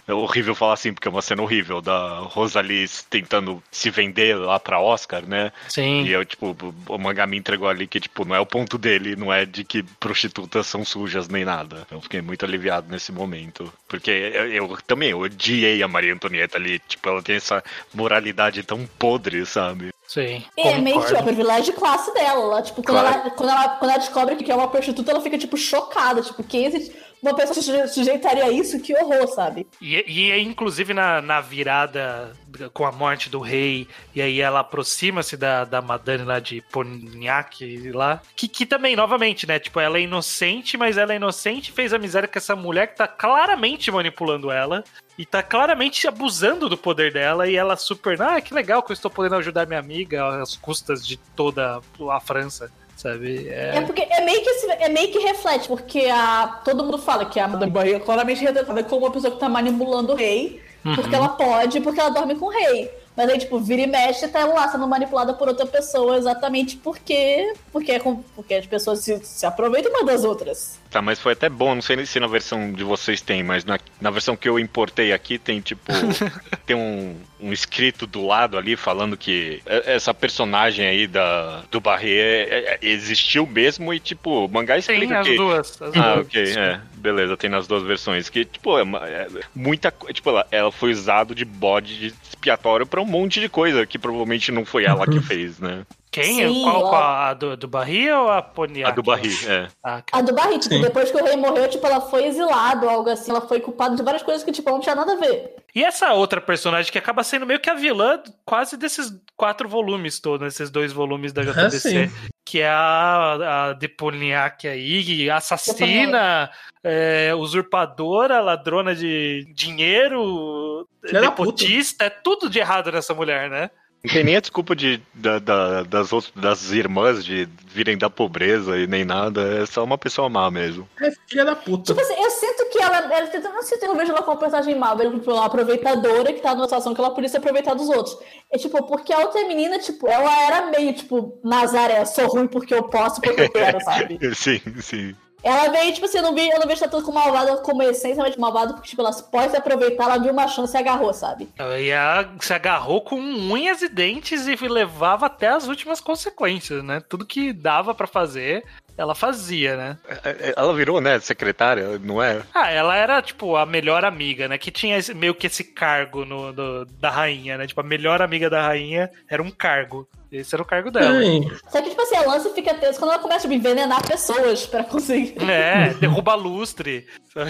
[0.08, 4.60] É horrível falar assim, porque é uma cena horrível, da Rosalie tentando se vender lá
[4.60, 5.52] pra Oscar, né?
[5.68, 6.04] Sim.
[6.04, 6.56] E eu, tipo,
[6.88, 9.64] o mangá me entregou ali que, tipo, não é o ponto dele, não é de
[9.64, 11.86] que prostitutas são sujas nem nada.
[11.92, 13.72] Eu fiquei muito aliviado nesse momento.
[13.88, 16.80] Porque eu, eu também odiei a Maria Antonieta ali.
[16.88, 17.64] Tipo, ela tem essa
[17.94, 19.90] moralidade tão podre, sabe?
[20.08, 20.44] Sim.
[20.58, 21.20] É meio que concordo.
[21.22, 22.42] o privilégio de classe dela.
[22.44, 23.20] Ela, tipo, quando, Claro.
[23.22, 26.22] ela, quando, ela, quando ela descobre que é uma prostituta, ela fica, tipo, chocada.
[26.22, 26.96] Tipo, quem existe?
[27.22, 28.80] Uma pessoa se suje- sujeitaria a isso?
[28.80, 29.68] Que horror, sabe?
[29.82, 32.32] E, e inclusive na, na virada
[32.74, 37.92] com a morte do rei, e aí ela aproxima-se da, da Madame lá de Pontiac
[37.92, 38.22] lá.
[38.36, 39.60] Que, que também, novamente, né?
[39.60, 43.08] Tipo, ela é inocente, mas ela é inocente fez amizade com essa mulher que tá
[43.08, 44.84] claramente manipulando ela.
[45.18, 47.48] E tá claramente abusando do poder dela.
[47.48, 48.22] E ela super.
[48.22, 52.20] Ah, que legal que eu estou podendo ajudar minha amiga às custas de toda a
[52.22, 52.72] França.
[53.00, 53.47] Sabe?
[53.47, 56.97] É, É, porque é meio, que, esse- é meio que reflete, porque a, todo mundo
[56.97, 60.16] fala que a Madame Bovary é claramente retratada como uma pessoa que tá manipulando o
[60.18, 60.62] rei,
[60.95, 62.91] porque ela pode, porque ela dorme com o rei.
[63.16, 66.76] Mas aí, tipo, vira e mexe, tá ela lá sendo manipulada por outra pessoa exatamente
[66.78, 70.78] porque, porque, é com- porque as pessoas se, se aproveitam uma das outras.
[70.89, 73.78] Tá, mas foi até bom, não sei se na versão de vocês tem, mas na,
[74.02, 75.84] na versão que eu importei aqui tem tipo.
[76.66, 82.10] tem um, um escrito do lado ali falando que essa personagem aí da, do Barré
[82.10, 85.36] é- é- existiu mesmo e tipo, o mangá Tem explica as que.
[85.38, 85.82] duas.
[85.82, 86.28] As Ah, duas.
[86.28, 86.82] ok, é.
[86.96, 88.30] Beleza, tem nas duas versões.
[88.30, 93.02] Que, tipo, é, é muita Tipo, ela, ela foi usado de bode de expiatório pra
[93.02, 95.86] um monte de coisa que provavelmente não foi ela que fez, né?
[96.12, 96.47] Quem?
[96.47, 96.95] Sim, qual, ó.
[96.95, 98.91] A do, do Barri ou a Pontiac?
[98.91, 99.68] A do Barri, é.
[99.84, 100.82] Ah, A do Barry, tipo, Sim.
[100.82, 103.30] depois que o rei morreu, tipo, ela foi exilada ou algo assim.
[103.30, 105.55] Ela foi culpada de várias coisas que, tipo, não tinha nada a ver.
[105.74, 110.20] E essa outra personagem que acaba sendo meio que a vilã quase desses quatro volumes
[110.20, 111.80] todos, esses dois volumes da JBC.
[112.07, 112.12] sim.
[112.43, 116.49] que é a, a Deponiak aí, assassina,
[116.84, 123.70] é, usurpadora, ladrona de dinheiro, Filha nepotista, é tudo de errado nessa mulher, né?
[124.02, 128.10] Não tem nem a desculpa de, da- da- das, outras, das irmãs de virem da
[128.10, 129.62] pobreza e nem nada.
[129.62, 130.88] É só uma pessoa má mesmo.
[131.02, 131.93] É filha da puta.
[131.93, 132.97] Tipo assim, eu sinto que ela.
[132.97, 135.45] ela eu não sinto, eu vejo ela como uma personagem mal, eu vejo tipo, uma
[135.45, 138.18] aproveitadora que tá numa situação que ela podia se aproveitar dos outros.
[138.52, 142.74] É tipo, porque a outra menina, tipo, ela era meio, tipo, Nazaré, sou ruim porque
[142.74, 144.18] eu posso, porque eu quero, sabe?
[144.34, 145.16] Sim, sim.
[145.42, 148.22] Ela veio, tipo assim, eu não, vi, eu não vejo tanto como malvada como essência,
[148.22, 151.50] mas malvada porque, tipo, ela pode se aproveitar, ela viu uma chance e agarrou, sabe?
[151.80, 157.02] E ela se agarrou com unhas e dentes e levava até as últimas consequências, né?
[157.08, 158.66] Tudo que dava pra fazer,
[159.00, 159.97] ela fazia, né?
[160.24, 162.41] É, é, Ela virou, né, secretária, não é?
[162.54, 164.58] Ah, ela era, tipo, a melhor amiga, né?
[164.58, 167.66] Que tinha esse- meio que esse cargo no, no- da rainha, né?
[167.66, 170.08] Tipo, a melhor amiga da rainha era um cargo.
[170.32, 171.20] Esse era o cargo dela.
[171.22, 171.50] Sim.
[171.70, 174.84] Só que, tipo assim, a Lance fica tenso quando ela começa a envenenar pessoas pra
[174.84, 175.36] conseguir.
[175.50, 177.08] É, derruba lustre.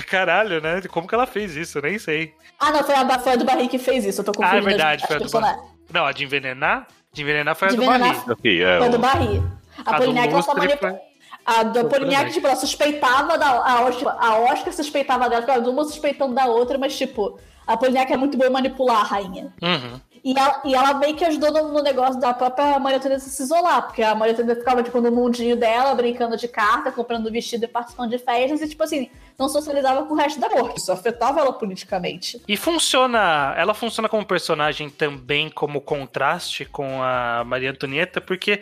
[0.07, 0.81] Caralho, né?
[0.89, 1.77] Como que ela fez isso?
[1.77, 2.33] Eu nem sei.
[2.59, 4.21] Ah, não, foi a, foi a do Barry que fez isso.
[4.21, 5.61] Eu tô confundindo Ah, é verdade, as, foi a do personagens.
[5.91, 6.87] Não, a de envenenar?
[7.11, 8.61] De envenenar foi a De do envenenar- Barry.
[8.61, 9.43] É, Foi a do Barry.
[9.85, 10.91] A, A do Poliniac, ela só lustre manipula.
[10.91, 11.08] foi-
[11.49, 13.47] A Poliniac, tudo tipo, ela suspeitava da.
[13.47, 18.11] A Oscar, a Oscar suspeitava dela, ficava uma suspeitando da outra, mas, tipo, a Poliniac
[18.13, 19.53] é muito boa em manipular a rainha.
[19.61, 19.99] Uhum.
[20.23, 23.41] E ela, e ela meio que ajudou no, no negócio da própria Maria Antonieta se
[23.41, 27.63] isolar, porque a Maria Antonieta ficava, tipo, no mundinho dela, brincando de carta, comprando vestido
[27.65, 29.09] e participando de festas, e, tipo assim,
[29.39, 30.77] não socializava com o resto da corte.
[30.77, 32.41] Isso afetava ela politicamente.
[32.47, 33.53] E funciona.
[33.57, 38.61] Ela funciona como personagem também como contraste com a Maria Antonieta, porque.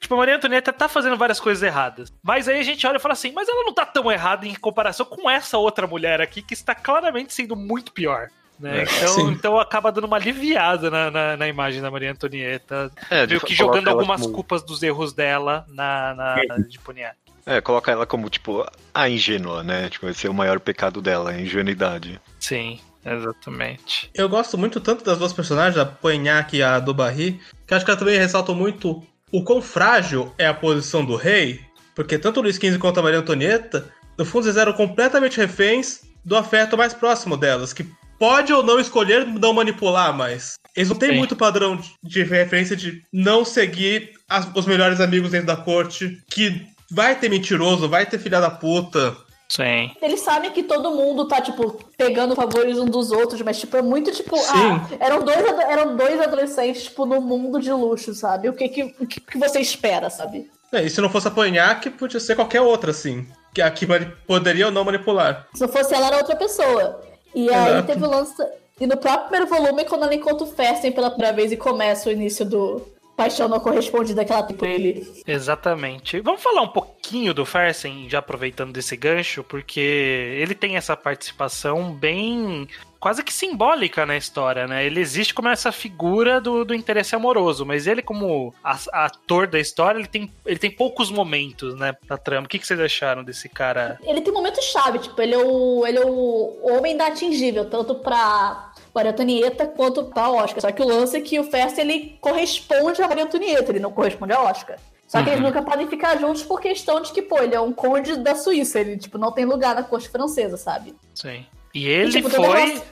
[0.00, 2.12] Tipo, a Maria Antonieta tá fazendo várias coisas erradas.
[2.22, 4.54] Mas aí a gente olha e fala assim, mas ela não tá tão errada em
[4.54, 8.28] comparação com essa outra mulher aqui, que está claramente sendo muito pior.
[8.60, 8.80] Né?
[8.80, 8.82] É.
[8.84, 9.30] Então, Sim.
[9.32, 12.92] então acaba dando uma aliviada na, na, na imagem da Maria Antonieta.
[13.10, 17.16] É, Meio que jogando algumas como- culpas dos erros dela na, na, na de Pontiac.
[17.46, 19.88] É, coloca ela como, tipo, a ingênua, né?
[19.88, 22.20] Tipo, esse é o maior pecado dela, a ingenuidade.
[22.38, 24.10] Sim, exatamente.
[24.14, 27.84] Eu gosto muito tanto das duas personagens, a Poignac e a do Barry, que acho
[27.84, 31.60] que elas também ressaltam muito o quão frágil é a posição do rei,
[31.94, 36.00] porque tanto o Luiz XV quanto a Maria Antonieta, no fundo, eles eram completamente reféns
[36.24, 37.86] do afeto mais próximo delas, que
[38.18, 41.16] pode ou não escolher não manipular, mas eles não têm Sim.
[41.18, 46.18] muito padrão de- de referência de não seguir as- os melhores amigos dentro da corte,
[46.30, 49.16] que vai ter mentiroso, vai ter filha da puta.
[49.48, 49.90] Sim.
[50.02, 53.82] Eles sabem que todo mundo tá, tipo, pegando favores um dos outros, mas, tipo, é
[53.82, 54.52] muito, tipo, Sim.
[54.54, 58.48] ah, eram dois, eram dois adolescentes, tipo, no mundo de luxo, sabe?
[58.50, 60.50] O que que, o que, que você espera, sabe?
[60.70, 63.86] É, e se não fosse a Poignac, podia ser qualquer outra, assim, que a que
[63.86, 65.46] mani- poderia ou não manipular.
[65.54, 67.00] Se não fosse ela, era outra pessoa.
[67.34, 67.86] E aí Exato.
[67.86, 68.34] teve o lance.
[68.78, 72.10] E no próprio primeiro volume, quando ela encontra o Festen pela primeira vez e começa
[72.10, 72.86] o início do
[73.18, 75.04] Paixão Não Correspondida que ela tem por ele.
[75.26, 76.20] Exatamente.
[76.20, 81.92] Vamos falar um pouquinho do Fersen, já aproveitando desse gancho, porque ele tem essa participação
[81.92, 82.68] bem
[83.00, 84.84] quase que simbólica na história, né?
[84.84, 89.58] Ele existe como essa figura do, do interesse amoroso, mas ele como a- ator da
[89.60, 92.46] história, ele tem, ele tem poucos momentos, né, na trama.
[92.46, 94.00] O que, que vocês acharam desse cara?
[94.02, 97.94] Ele tem momentos chave, tipo, ele é o, ele é o homem da atingível, tanto
[97.94, 98.67] pra
[98.98, 100.60] Maria Antonieta quanto pra Oscar.
[100.60, 103.92] Só que o lance é que o Festen, ele corresponde a Maria Antonieta, ele não
[103.92, 104.78] corresponde a Oscar.
[105.06, 107.72] Só que eles nunca podem ficar juntos por questão de que, pô, ele é um
[107.72, 110.94] conde da Suíça, ele, tipo, não tem lugar na corte francesa, sabe?
[111.14, 111.46] Sim.
[111.74, 112.82] E ele tipo, todo foi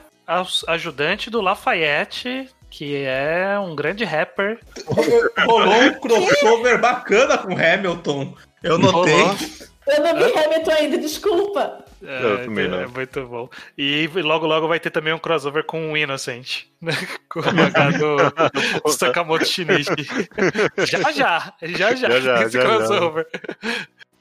[0.67, 4.59] ajudante do Lafayette, que é um grande rapper.
[5.45, 8.33] Rolou um crossover bacana com Hamilton.
[8.63, 9.13] Eu notei.
[9.13, 9.35] Rolou.
[9.87, 11.85] Eu não vi Hamilton ainda, desculpa.
[12.03, 12.79] É, também não.
[12.79, 13.49] é muito bom.
[13.77, 16.65] E logo, logo vai ter também um crossover com o Innocent.
[16.81, 16.91] né?
[17.29, 18.17] Com o mangá do,
[18.91, 20.07] Sakamoto Shinichi.
[20.85, 21.53] já, já.
[21.61, 22.09] Já, já.
[22.09, 23.25] Já, já, esse já, já.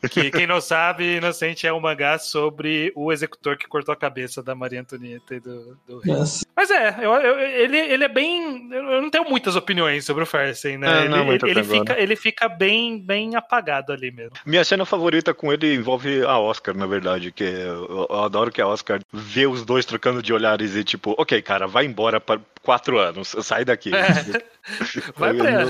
[0.08, 4.42] Que quem não sabe, Inocente é um mangá sobre o executor que cortou a cabeça
[4.42, 6.14] da Maria Antonieta e do, do rei.
[6.56, 8.68] Mas é, eu, eu- ele, ele é bem.
[8.72, 10.86] Eu não tenho muitas opiniões sobre o Fersen, né?
[10.86, 11.64] É, ele, não, ele, agora.
[11.64, 14.32] fica, ele fica bem, bem apagado ali mesmo.
[14.44, 18.60] Minha cena favorita com ele envolve a Oscar, na verdade, que eu, eu adoro que
[18.62, 22.40] a Oscar vê os dois trocando de olhares e tipo, ok, cara, vai embora para
[22.66, 23.90] quatro anos, sai daqui.
[23.94, 24.56] É.
[25.16, 25.64] Vai pra,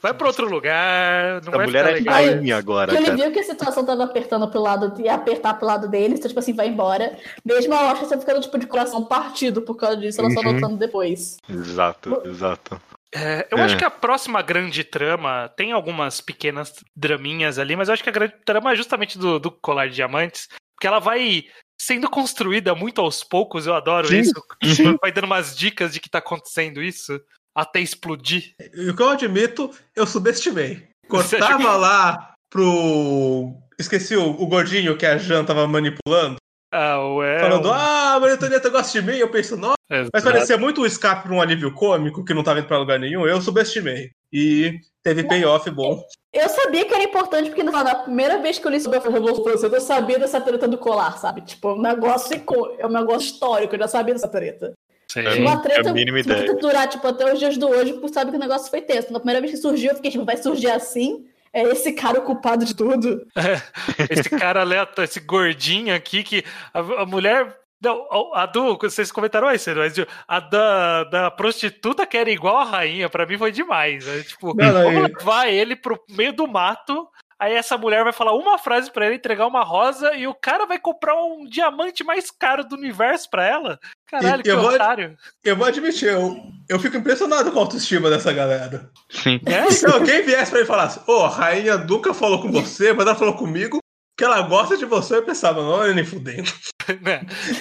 [0.00, 1.42] vai pra outro lugar.
[1.42, 2.36] Não A vai mulher ficar é legal.
[2.36, 3.16] rainha agora, Porque ele cara.
[3.24, 6.38] viu que a situação tava apertando pro lado, ia apertar pro lado dele, então, tipo
[6.38, 7.18] assim, vai embora.
[7.44, 10.52] Mesmo a Oscar você ficando, tipo, de coração partido por causa disso, ela só Uhum.
[10.52, 11.36] notando depois.
[11.48, 12.80] Exato, exato.
[13.12, 13.62] É, eu É.
[13.62, 18.10] acho que a próxima grande trama tem algumas pequenas draminhas ali, mas eu acho que
[18.10, 21.44] a grande trama é justamente do, do colar de diamantes, porque ela vai
[21.80, 24.98] sendo construída muito aos poucos, eu adoro Sim, isso.
[25.00, 27.20] Vai dando umas dicas de que tá acontecendo isso
[27.54, 28.54] até explodir.
[28.74, 30.88] E o que eu admito, eu subestimei.
[31.08, 33.54] Cortava que- lá pro.
[33.78, 36.36] Esqueci o, o gordinho que a Jan tava manipulando.
[36.72, 39.16] Ah, o é, falando, o- ah, a Maria Antonieta gosta de mim.
[39.16, 39.74] Eu penso, nossa.
[39.88, 40.24] Mas Exato.
[40.24, 43.26] parecia muito um escape pra um alívio cômico que não tava indo pra lugar nenhum.
[43.26, 44.10] Eu subestimei.
[44.32, 46.02] E teve payoff bom.
[46.32, 49.42] Eu sabia que era importante, porque na primeira vez que eu li sobre a Revolução
[49.42, 51.40] Francesa, eu sabia dessa treta do colar, sabe?
[51.40, 52.34] Tipo, um negócio
[52.78, 54.74] é um negócio histórico, eu já sabia dessa treta.
[55.10, 55.20] Sim.
[55.20, 56.44] É, Uma não treta, tinha a mínima ideia.
[56.44, 59.10] treta durar, tipo, até os dias do hoje, porque sabe que o negócio foi tenso.
[59.10, 61.26] Na primeira vez que surgiu, eu fiquei, tipo, vai surgir assim?
[61.50, 63.26] É esse cara o culpado de tudo?
[64.10, 67.56] Esse cara aleatório, esse gordinho aqui que a, a mulher.
[67.82, 68.76] Não, a do.
[68.76, 69.94] Vocês comentaram isso, mas
[70.26, 74.04] a da, da prostituta que era igual a rainha, pra mim foi demais.
[74.06, 74.22] né?
[74.22, 77.08] Tipo, Não, não, vamos levar ele pro meio do mato.
[77.40, 80.66] Aí essa mulher vai falar uma frase pra ele, entregar uma rosa, e o cara
[80.66, 83.78] vai comprar um diamante mais caro do universo pra ela?
[84.10, 85.16] Caralho, E que eu vou- otário.
[85.44, 86.36] Eu vou admitir, eu,
[86.68, 88.90] eu fico impressionado com a autoestima dessa galera.
[89.08, 89.38] Sim.
[89.46, 89.70] É?
[89.70, 93.06] Se alguém viesse pra mim e falasse, ô, a rainha nunca falou com você, mas
[93.06, 93.78] ela falou comigo
[94.18, 96.50] que ela gosta de você, eu pensava, não, eu nem fudendo.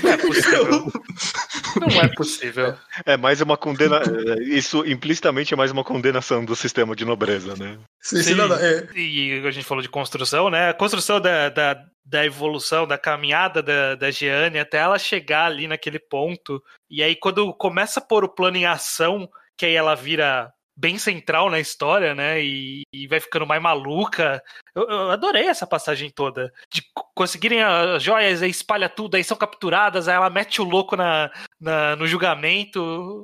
[0.03, 0.91] Não é possível.
[1.80, 2.76] Não é possível.
[3.05, 4.01] É mais uma condena.
[4.01, 7.78] é, Isso implicitamente é mais uma condenação do sistema de nobreza, né?
[8.01, 8.34] Sim, sim, Sim.
[8.34, 10.70] não, não, é, E a gente falou de construção, né?
[10.70, 15.68] A construção da, da, da evolução, da caminhada da, da Jeanne até ela chegar ali
[15.68, 16.64] naquele ponto.
[16.89, 20.97] E aí, quando começa a pôr o plano em ação, que aí ela vira bem
[20.99, 22.41] central na história, né?
[22.43, 24.41] E, e vai ficando mais maluca.
[24.75, 26.53] Eu, eu adorei essa passagem toda.
[26.71, 30.65] De co- conseguirem as joias, aí espalha tudo, aí são capturadas, aí ela mete o
[30.65, 32.80] louco na, na- no julgamento.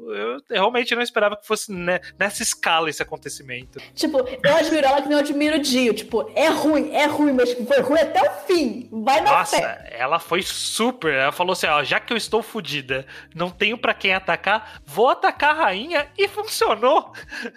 [0.10, 3.80] Eu realmente não esperava que fosse ne- nessa escala esse acontecimento.
[3.94, 5.94] Tipo, eu admiro ela que nem eu admiro o Dio.
[5.94, 8.90] Tipo, é ruim, é ruim, mas foi ruim até o fim.
[8.92, 9.96] Vai na Nossa, fé.
[9.98, 11.14] ela foi super.
[11.14, 13.06] Ela falou assim: ó, já que eu estou fodida,
[13.36, 17.12] não tenho pra quem atacar, vou atacar a rainha e funcionou.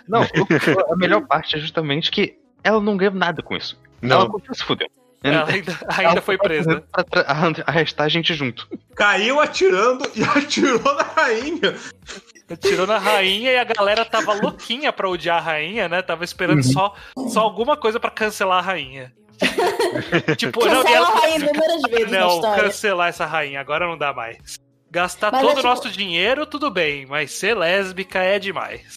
[0.06, 3.78] Não, o- a melhor parte é justamente que ela não ganhou nada com isso.
[4.02, 4.30] Ela Não.
[4.30, 4.88] continua se fudeu.
[5.34, 6.82] Ela ainda, ainda foi presa.
[6.92, 8.68] Pra tra- arran- arrestar a gente junto.
[8.94, 11.74] caiu atirando e atirou na rainha.
[12.60, 16.00] Tirou na rainha e a galera tava louquinha pra odiar a rainha, né?
[16.02, 16.94] Tava esperando só,
[17.28, 19.12] só alguma coisa pra cancelar a rainha.
[20.38, 23.98] tipo, não, Cancela ela, a rainha inúmeras vezes na não, cancelar essa rainha, agora não
[23.98, 24.58] dá mais.
[24.90, 28.94] Gastar Mas é todo o tipo- nosso dinheiro, tudo bem, mas ser lésbica é demais.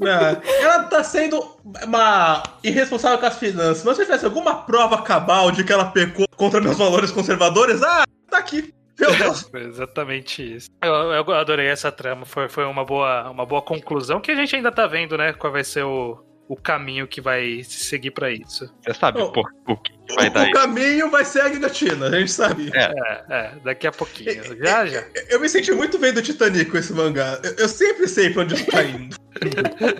[0.00, 1.42] É, ela tá sendo
[1.84, 3.84] uma irresponsável com as finanças.
[3.84, 8.04] Mas se tivesse alguma prova cabal de que ela pecou contra meus valores conservadores, ah,
[8.30, 8.74] tá aqui.
[8.98, 9.42] Meu Deus.
[9.42, 10.70] Foi exatamente isso.
[10.82, 12.24] Eu, eu adorei essa trama.
[12.24, 15.32] Foi, foi uma, boa, uma boa conclusão que a gente ainda tá vendo, né?
[15.32, 16.18] Qual vai ser o,
[16.48, 18.72] o caminho que vai se seguir pra isso.
[18.80, 19.32] Você sabe Oh.
[19.32, 20.52] por, por que vai o, dar o isso.
[20.52, 22.70] caminho vai ser a guilhotina, a gente sabe.
[22.74, 22.84] É.
[22.84, 24.42] É, é, daqui a pouquinho.
[24.64, 25.04] Já, já.
[25.28, 27.38] Eu me senti muito vendo Titanic com esse mangá.
[27.42, 29.16] Eu, eu sempre sei pra onde isso tá indo.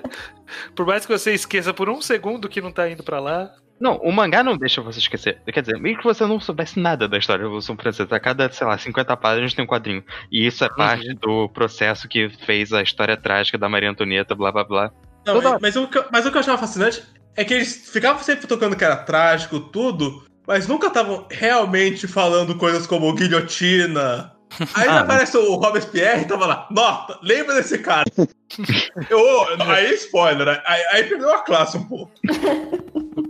[0.75, 3.51] Por mais que você esqueça por um segundo que não tá indo pra lá.
[3.79, 5.39] Não, o mangá não deixa você esquecer.
[5.53, 8.15] Quer dizer, meio que você não soubesse nada da história da Revolução Francesa.
[8.17, 10.03] A cada, sei lá, 50 páginas tem um quadrinho.
[10.33, 14.51] E isso é parte do processo que fez a história trágica da Maria Antonieta, blá
[14.51, 14.91] blá blá.
[15.27, 17.03] Não, Toda- mas, mas o que, eu- mas o que eu achava fascinante
[17.37, 22.57] é que eles ficavam sempre tocando que era trágico, tudo, mas nunca estavam realmente falando
[22.57, 24.33] coisas como guilhotina.
[24.75, 28.05] Aí Ah, aparece o Robespierre e tava lá, nota, lembra desse cara.
[29.11, 29.21] Eu,
[29.69, 32.13] aí spoiler, aí, aí perdeu a classe um pouco.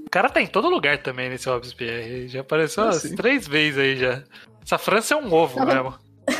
[0.07, 2.28] O cara tá em todo lugar também nesse Robespierre.
[2.28, 3.16] Já apareceu Ah, umas sim.
[3.16, 4.22] três vezes aí já.
[4.64, 5.94] Essa França é um ovo mesmo.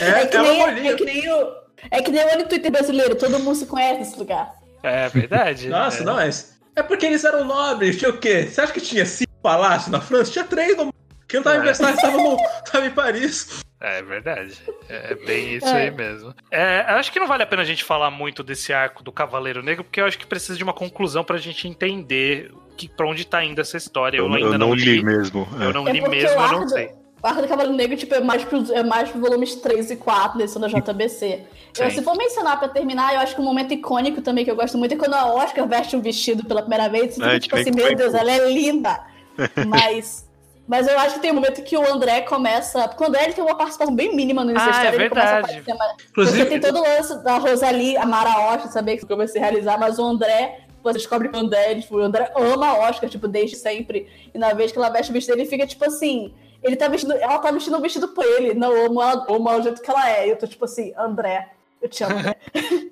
[0.00, 1.59] É, É que, é uma nem, é que nem o.
[1.90, 4.52] É que nem o Olho Twitter brasileiro, todo mundo se conhece nesse lugar.
[4.82, 5.68] É verdade.
[5.68, 6.04] Nossa, é.
[6.04, 6.30] não, é.
[6.76, 8.46] É porque eles eram nobres, tinha o quê?
[8.46, 10.30] Você acha que tinha cinco palácios na França?
[10.32, 10.92] Tinha três no.
[11.28, 11.62] Quem não tava em É.
[11.64, 12.36] Versalhes estava no-
[12.70, 13.62] tava em Paris.
[13.80, 14.54] É verdade.
[14.88, 15.82] É bem isso É.
[15.84, 16.34] aí mesmo.
[16.50, 19.12] É, eu acho que não vale a pena a gente falar muito desse arco do
[19.12, 23.06] Cavaleiro Negro, porque eu acho que precisa de uma conclusão pra gente entender que, pra
[23.06, 24.18] onde tá indo essa história.
[24.18, 25.46] Eu, Eu, ainda eu não li mesmo.
[25.60, 25.72] Eu é.
[25.72, 26.90] não É li mesmo, eu não sei.
[27.22, 29.96] O Arco do Cavaleiro Negro tipo, é, mais pro, é mais pro volumes 3 e
[29.96, 31.42] 4 da edição da JBC.
[31.78, 34.56] Eu, se for mencionar pra terminar, eu acho que um momento icônico também que eu
[34.56, 37.14] gosto muito é quando a Oscar veste um vestido pela primeira vez.
[37.14, 39.00] Você É, fica tipo assim, meu Deus, ela é linda.
[39.68, 40.28] Mas.
[40.66, 42.86] Mas eu acho que tem um momento que o André começa.
[42.88, 44.88] Porque o André ele tem uma participação bem mínima no início Ah, história.
[44.96, 45.52] é ele começa a verdade.
[45.58, 49.14] aparecer mais- Porque Inclusive, tem todo o lance da Rosalie, a Mara Oscar, saber que
[49.14, 52.68] vai se realizar, mas o André, você descobre que o André, tipo, o André ama
[52.68, 54.08] a Oscar, tipo, desde sempre.
[54.32, 56.32] E na vez que ela veste o vestido, ele fica, tipo assim,
[56.62, 58.54] ele tá vestindo, ela tá vestindo um vestido por ele.
[58.54, 60.26] Não, eu amo ela, eu amo ela do jeito que ela é.
[60.26, 61.50] E eu tô, tipo assim, André,
[61.80, 62.36] eu te amo, André.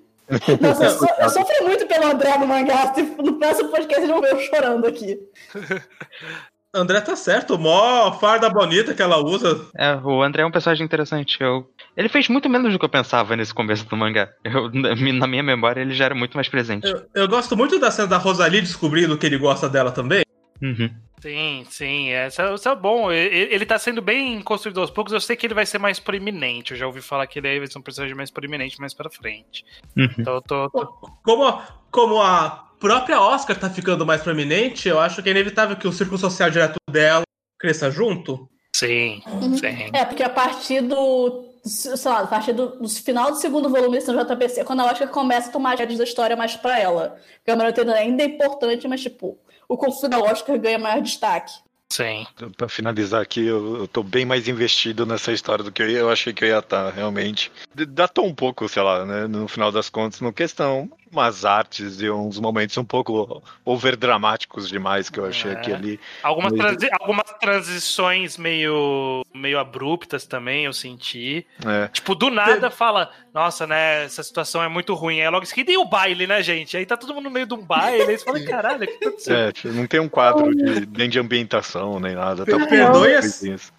[0.61, 2.93] Nossa, eu, so, eu sofri muito pelo André no mangá.
[2.93, 5.19] Tipo, no próximo podcast eles vão ver eu chorando aqui.
[6.75, 9.67] André tá certo, mó farda bonita que ela usa.
[9.75, 11.39] É, o André é um personagem interessante.
[11.41, 11.67] Eu...
[11.97, 14.29] Ele fez muito menos do que eu pensava nesse começo do mangá.
[14.45, 16.87] Eu, na minha memória, ele já era muito mais presente.
[16.87, 20.25] Eu, eu gosto muito da cena da Rosalie descobrindo que ele gosta dela também.
[20.63, 20.91] Uhum.
[21.21, 23.11] Sim, sim, é, isso, é- isso é bom.
[23.11, 25.13] Ele, ele tá sendo bem construído aos poucos.
[25.13, 26.73] Eu sei que ele vai ser mais proeminente.
[26.73, 29.11] Eu já ouvi falar que ele aí vai ser um personagem mais proeminente mais pra
[29.11, 29.65] frente.
[29.97, 30.09] Uhum.
[30.19, 30.87] Então eu tô, tô-
[31.25, 35.89] Como, como a própria Oscar tá ficando mais proeminente, eu acho que é inevitável que
[35.89, 37.23] o círculo social direto dela
[37.59, 38.49] cresça junto.
[38.77, 39.21] Sim,
[39.59, 39.91] sim.
[39.93, 41.47] É, porque a partir do.
[41.69, 45.09] Sei lá, a partir do, do final do segundo volume desse JPC, quando a Oscar
[45.09, 47.17] começa a tomar as rédeas da história mais pra ela.
[47.37, 49.39] Porque a Maratona ainda é importante, mas, tipo,
[49.69, 51.53] o conflito da Oscar ganha maior destaque.
[51.91, 52.27] Sim.
[52.57, 55.99] Pra finalizar aqui, eu, eu tô bem mais investido nessa história do que eu, ia,
[56.01, 57.51] eu achei que eu ia estar, realmente.
[57.75, 60.91] D- Datou um pouco, sei lá, né, no final das contas, no questão.
[61.11, 65.55] Umas artes e uns momentos um pouco overdramáticos demais que eu achei É.
[65.55, 66.01] aqui ali.
[66.23, 71.47] Algumas, Mas- transi- algumas transições meio, meio abruptas também, eu senti.
[71.65, 71.89] É.
[71.89, 75.21] Tipo, do nada fala, nossa, né, essa situação é muito ruim.
[75.21, 76.77] Aí logo em seguida, e o baile, né, gente?
[76.77, 79.05] Aí tá todo mundo no meio de um baile, aí você fala, caralho, o que
[79.07, 79.37] aconteceu?
[79.37, 82.45] É, tipo, não tem um quadro de, nem de ambientação, nem nada.
[82.45, 83.21] Tá Per- Perdoe a,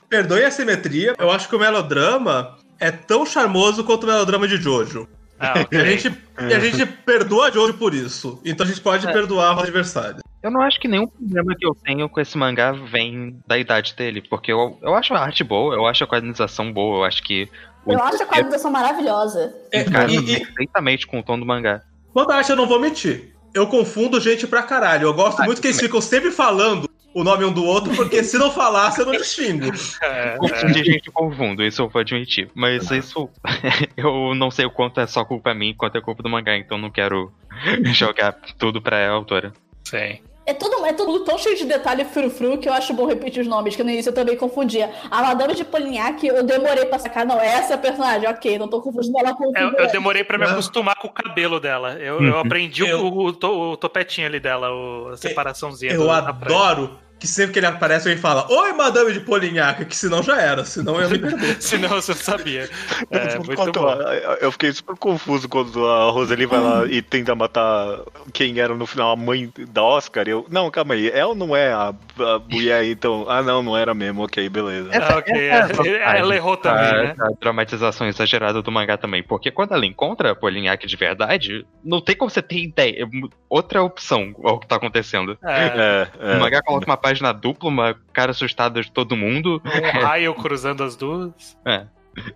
[0.09, 1.13] perdoe a simetria.
[1.17, 5.07] Eu acho que o melodrama é tão charmoso quanto o melodrama de Jojo.
[5.39, 5.79] Ah, E ok.
[5.79, 8.41] a gente, a gente perdoa Jojo por isso.
[8.43, 10.19] Então a gente pode perdoar o adversário.
[10.43, 13.93] Eu não acho que nenhum problema que eu tenho com esse mangá vem da idade
[13.95, 17.21] dele, porque eu, eu acho a arte boa, eu acho a quadrinização boa, eu acho
[17.23, 17.49] que
[17.85, 19.53] o Eu acho a quadrinização maravilhosa.
[19.71, 21.81] É, encaixa e- e- perfeitamente com o tom do mangá.
[22.13, 23.33] Quanto à arte, eu não vou mentir.
[23.53, 25.07] Eu confundo gente pra caralho.
[25.07, 28.37] Eu gosto muito que eles ficam sempre falando o nome um do outro, porque se
[28.37, 29.71] não falasse, eu não distingo.
[30.01, 32.49] É, Confundi gente com fundo, isso eu vou admitir.
[32.53, 33.29] Mas isso
[33.97, 36.77] eu não sei o quanto é só culpa minha, quanto é culpa do mangá, então
[36.77, 37.31] não quero
[37.93, 39.53] jogar tudo pra autora.
[39.83, 40.19] sim.
[40.49, 43.47] É tudo, é tudo tão cheio de detalhe frufru que eu acho bom repetir os
[43.47, 44.89] nomes, que no início eu também confundia.
[45.11, 48.67] A Madame de Polignac, eu demorei pra sacar, não, essa é a personagem, ok, não
[48.67, 49.91] tô confundindo ela com o Eu, eu figurante.
[49.91, 51.93] demorei pra me acostumar com o cabelo dela.
[51.99, 52.25] Eu, Uhum.
[52.29, 55.93] eu aprendi o- Eu- o, to- o topetinho ali dela, o- a separaçãozinha.
[55.93, 56.29] Eu prancha.
[56.29, 60.39] adoro que sempre que ele aparece, ele fala Oi, Madame de Polignac, que senão já
[60.41, 61.55] era, senão eu me perdoo.
[61.59, 62.69] Senão você não sabia.
[63.11, 63.87] É, muito Quanto bom.
[63.89, 67.99] a- eu fiquei super confuso quando a Roseli vai lá e tenta matar
[68.33, 70.27] quem era no final a mãe da Oscar.
[70.27, 71.89] Eu, não, calma aí, ela não é a,
[72.19, 73.25] a mulher, então.
[73.27, 74.89] Ah, não, não era mesmo, ok, beleza.
[74.93, 77.13] Ah, ok, Essa é a é, vantagem ela errou também, da- né?
[77.17, 79.23] da dramatização exagerada do mangá também.
[79.23, 83.03] Porque quando ela encontra a Polignac de verdade, não tem como você ter ideia.
[83.03, 83.07] é
[83.49, 85.37] Outra opção ao que tá acontecendo.
[85.43, 86.35] É, É, é.
[86.35, 89.61] O mangá coloca uma página dupla, uma cara assustada de todo mundo.
[89.65, 91.57] um raio cruzando as duas.
[91.65, 91.85] É.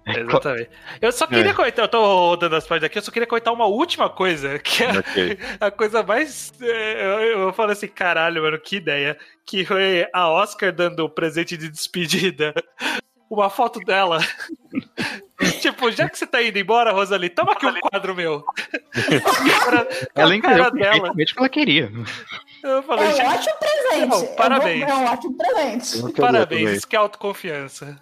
[0.08, 0.70] Exatamente.
[1.02, 1.54] Eu só queria É.
[1.54, 4.84] comentar, eu tô rodando as páginas aqui, eu só queria comentar uma última coisa, que
[4.84, 5.38] é Ok.
[5.60, 6.54] a coisa mais.
[6.62, 9.18] é, Eu, eu falo assim, caralho, mano, que ideia.
[9.46, 12.54] Que foi a Oscar dando o presente de despedida.
[13.30, 14.20] Uma foto dela.
[15.62, 18.44] tipo, já que você tá indo embora, Rosalie, toma aqui um quadro meu.
[19.66, 20.72] Cara, Ela cara dela.
[20.72, 21.92] perfeitamente o que ela queria.
[22.64, 24.08] Eu É falei, um gente, ótimo presente.
[24.10, 24.84] Não, parabéns.
[24.88, 26.14] É, é um ótimo presente.
[26.14, 28.00] parabéns, que autoconfiança.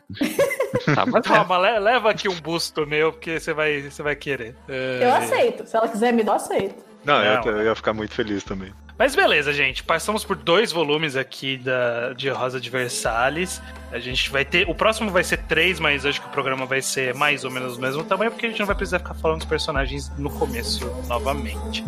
[0.93, 1.29] Tá, mas é.
[1.29, 4.55] Toma, le- leva aqui um busto meu, porque você vai, você vai querer.
[4.67, 4.99] É.
[5.01, 5.65] Eu aceito.
[5.65, 6.83] Se ela quiser me dar, eu aceito.
[7.03, 7.51] Não, eu, Não.
[7.51, 8.71] eu ia ficar muito feliz também.
[8.97, 9.83] Mas beleza, gente.
[9.83, 13.61] Passamos por dois volumes aqui da, de Rosa de Versalhes.
[13.91, 14.69] A gente vai ter.
[14.69, 17.75] O próximo vai ser três, mas acho que o programa vai ser mais ou menos
[17.75, 20.85] do mesmo tamanho, porque a gente não vai precisar ficar falando dos personagens no começo
[21.07, 21.83] novamente.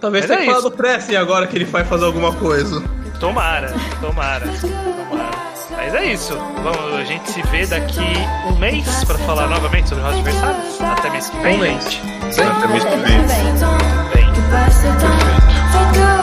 [0.00, 0.70] Talvez Mas é tenha falado isso.
[0.70, 2.80] do Presley agora que ele vai fazer alguma coisa.
[3.18, 5.46] Tomara, tomara, tomara.
[5.70, 6.34] Mas é isso.
[6.62, 8.00] Vamos, a gente se vê daqui
[8.46, 10.80] um mês pra falar novamente sobre Rosa de Versalhes.
[10.80, 11.84] Até mês que vem, Um mês.
[11.84, 12.00] gente.
[12.40, 13.18] Até mês que Até vem.
[13.18, 13.38] mês que
[14.16, 14.26] vem.
[15.96, 16.15] Bem.